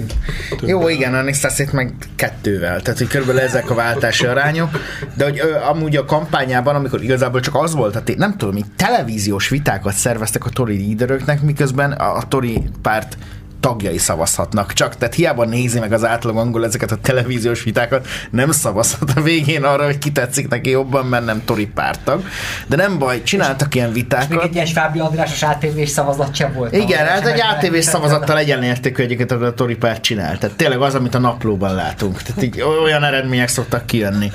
[0.60, 0.70] több.
[0.70, 4.70] Jó, igen, a Nixaszét meg kettővel, tehát hogy körülbelül ezek a váltási arányok,
[5.18, 8.66] de hogy ö, amúgy a kampányában, amikor igazából csak az volt, té- nem tudom, így
[8.76, 13.18] televíziós vitákat szerveztek a Tory líderöknek, miközben a, a Tory párt
[13.64, 18.52] tagjai szavazhatnak csak, tehát hiába nézi meg az átlag angol ezeket a televíziós vitákat, nem
[18.52, 22.24] szavazhat a végén arra, hogy ki tetszik neki jobban, mert nem Tory pártag.
[22.68, 24.44] De nem baj, csináltak ilyen Még vitákat.
[24.44, 26.76] egy ilyen Fábri Andrásos ATV-s szavazat sem volt.
[26.76, 30.38] Igen, hát egy Sem- ATV szavazattal egyenlértékű egyébként amit a Tori párt csinál.
[30.38, 32.22] Tehát tényleg az, amit a naplóban látunk.
[32.22, 34.32] Tehát így olyan eredmények szoktak kijönni.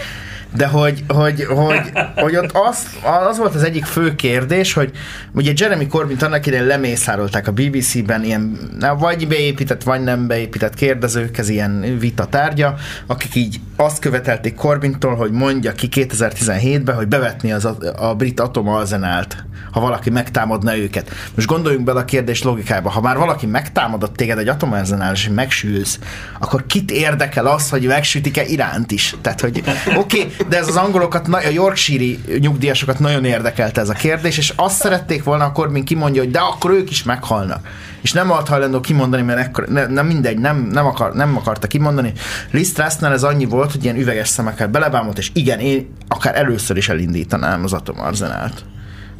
[0.57, 2.87] De hogy, hogy, hogy, hogy ott az,
[3.29, 4.91] az volt az egyik fő kérdés, hogy
[5.33, 8.59] ugye Jeremy Corbyn annak idején lemészárolták a BBC-ben ilyen
[8.99, 12.75] vagy beépített, vagy nem beépített kérdezők, ez ilyen vita tárgya,
[13.07, 17.65] akik így azt követelték Corbintól, hogy mondja ki 2017-ben, hogy bevetni az
[17.97, 21.11] a, brit atomarzenált, ha valaki megtámadna őket.
[21.35, 25.99] Most gondoljunk bele a kérdés logikába, ha már valaki megtámadott téged egy atomarzenál, és megsülsz,
[26.39, 29.15] akkor kit érdekel az, hogy megsütik-e Iránt is?
[29.21, 29.63] Tehát, hogy
[29.97, 34.53] oké, okay, de ez az angolokat, a Yorkshire nyugdíjasokat nagyon érdekelte ez a kérdés, és
[34.57, 37.67] azt szerették volna, akkor mint kimondja, hogy de akkor ők is meghalnak.
[38.01, 41.67] És nem volt hajlandó kimondani, mert ekkor, ne, nem mindegy, nem, nem, akar, nem akarta
[41.67, 42.13] kimondani.
[42.51, 46.77] Liz Trussnál ez annyi volt, hogy ilyen üveges szemekkel belebámolt, és igen, én akár először
[46.77, 48.65] is elindítanám az atomarzenált.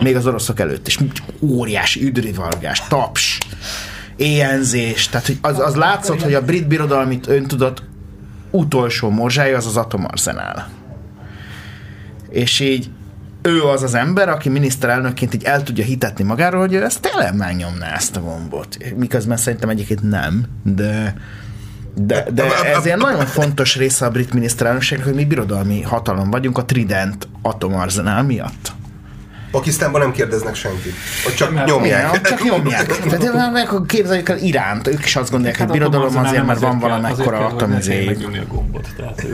[0.03, 0.99] Még az oroszok előtt is.
[1.41, 3.39] Óriási üdrivalgás, taps,
[4.17, 5.09] éjenzés.
[5.09, 7.83] Tehát hogy az, az látszott, hogy a brit birodalmi öntudat
[8.51, 10.78] utolsó morzsája az az atomarzenál.
[12.31, 12.91] És így
[13.43, 17.37] ő az az ember, aki miniszterelnökként így el tudja hitetni magáról, hogy ő ezt tényleg
[17.37, 18.77] megnyomná ezt a gombot.
[18.97, 21.15] Miközben szerintem egyébként nem, de
[21.95, 22.45] de, de
[22.77, 27.29] ez ilyen nagyon fontos része a brit miniszterelnökségnek, hogy mi birodalmi hatalom vagyunk a Trident
[27.43, 28.73] atomarzenál miatt.
[29.51, 30.93] Pakisztánban nem kérdeznek senkit.
[31.27, 32.09] Ott csak Mert- nyomják.
[32.09, 32.87] Igen, csak nyomják.
[33.09, 36.61] Tehát meg képzeljük el Iránt, ők is azt gondolják, hogy Hát birodalom akkor azért, mert
[36.61, 38.07] van valamekkora azért kell, hogy ne kelljen atomizéjük.
[38.07, 39.27] megnyomni a gombot, tehát.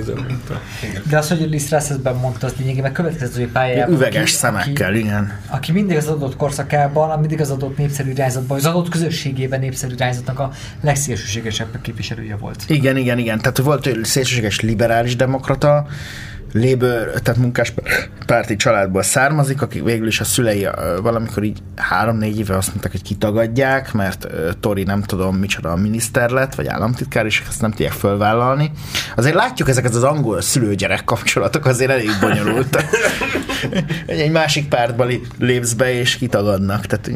[1.08, 3.94] De az, hogy Liz Truss ebben mondta, az lényegében következő pályájában.
[3.94, 5.40] Üveges aki- szemekkel, igen.
[5.48, 10.38] aki mindig az adott korszakában, mindig az adott népszerű irányzatban, az adott közösségében népszerű irányzatnak
[10.38, 10.50] a
[10.82, 12.62] legszélsőségesebb képviselője volt.
[12.66, 13.38] Igen, igen, igen.
[13.38, 15.86] Tehát volt egy szélsőséges liberális demokrata,
[16.56, 20.68] Labour, tehát munkáspárti családból származik, akik végül is a szülei
[21.02, 24.26] valamikor így három-négy éve azt mondták, hogy kitagadják, mert
[24.60, 28.70] Tori nem tudom micsoda a miniszter lett, vagy államtitkár, és ezt nem tudják fölvállalni.
[29.16, 32.84] Azért látjuk ezeket az angol szülő-gyerek kapcsolatok, azért elég bonyolultak.
[34.06, 35.06] egy, másik pártba
[35.38, 36.86] lépsz be, és kitagadnak.
[36.86, 37.10] Tehát,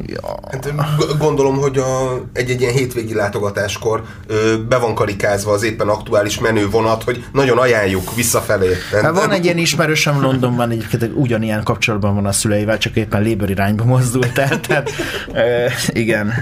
[0.50, 0.72] Hát,
[1.18, 6.68] gondolom, hogy a, egy-egy ilyen hétvégi látogatáskor ö, be van karikázva az éppen aktuális menő
[6.68, 8.68] vonat, hogy nagyon ajánljuk visszafelé.
[9.02, 13.22] Hát van egy ilyen ismerősöm Londonban, egyébként egy ugyanilyen kapcsolatban van a szüleivel, csak éppen
[13.22, 14.60] Labour irányba mozdult el.
[14.60, 14.90] Tehát,
[15.32, 16.32] e, igen,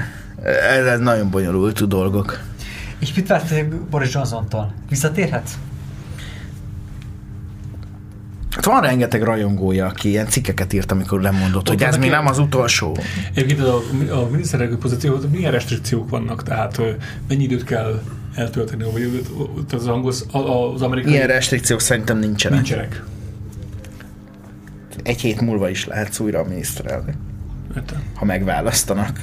[0.86, 2.40] ez, nagyon bonyolult dolgok.
[2.98, 4.74] És mit vártatok Boris Johnsontól?
[4.88, 5.50] Visszatérhet?
[8.50, 12.26] Hát van rengeteg rajongója, aki ilyen cikkeket írt, amikor nem mondott, hogy ez még nem
[12.26, 12.96] az utolsó.
[13.34, 16.80] Egyébként a, a miniszterelnök pozícióhoz milyen restrikciók vannak, tehát
[17.28, 18.00] mennyi időt kell
[18.36, 19.26] eltölteni, vagy
[19.56, 20.12] ott az, angol,
[20.74, 21.12] az amerikai...
[21.12, 22.58] Ilyen restrikciók szerintem nincsenek.
[22.58, 23.02] nincsenek.
[25.02, 27.14] Egy hét múlva is lehetsz újra a miniszterelnök,
[27.76, 28.02] Értem.
[28.14, 29.18] ha megválasztanak.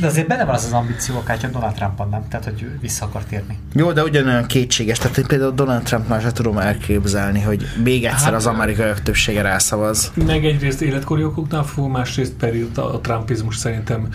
[0.00, 3.04] De azért benne van az az ambíció, akár csak Donald Trumpon nem, tehát hogy vissza
[3.04, 3.58] akar térni.
[3.74, 4.98] Jó, de ugyanolyan kétséges.
[4.98, 9.42] Tehát én például Donald Trumpnál se tudom elképzelni, hogy még egyszer Hát, az amerikaiak többsége
[9.42, 10.12] rászavaz.
[10.26, 14.08] Meg egyrészt életkori okoknál fog, másrészt pedig a, a trumpizmus szerintem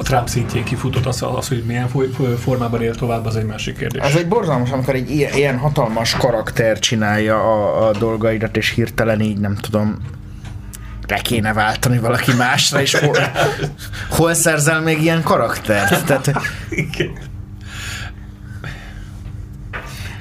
[0.00, 1.88] a Trump szintjén kifutott az, az hogy milyen
[2.38, 4.02] formában él tovább, az egy másik kérdés.
[4.02, 9.20] Ez egy borzalmas, amikor egy ilyen, ilyen hatalmas karakter csinálja a, a dolgaidat, és hirtelen
[9.20, 9.98] így nem tudom,
[11.06, 13.16] le kéne váltani valaki másra, és hol,
[14.16, 16.04] hol szerzel még ilyen karaktert?
[16.04, 16.32] Tehát,
[16.70, 17.12] Igen.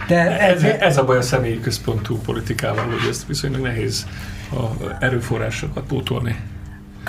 [0.07, 4.07] De Ez, ez a baj a személyi központú politikával, hogy ezt viszonylag nehéz
[4.51, 6.35] a erőforrásokat pótolni.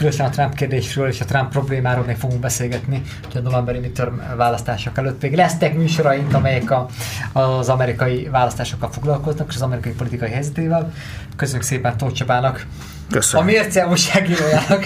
[0.00, 4.14] Különösen a Trump kérdésről és a Trump problémáról még fogunk beszélgetni, hogy a novemberi midterm
[4.36, 6.88] választások előtt még lesznek műsoraink, amelyek a,
[7.32, 10.92] az amerikai választásokkal foglalkoznak, és az amerikai politikai helyzetével.
[11.36, 13.46] Köszönjük szépen Tóth Csabának, a köszönöm.
[13.46, 14.84] mérce újságírójának,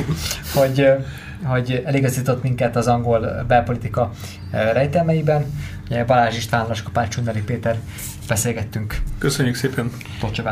[0.58, 0.86] hogy,
[1.44, 4.10] hogy eligazított minket az angol belpolitika
[4.50, 5.44] eh, rejtelmeiben.
[6.06, 7.76] Balázs István, Laskapács Csundari Péter
[8.28, 9.90] beszélgettünk Köszönjük szépen!
[10.20, 10.42] Tóth.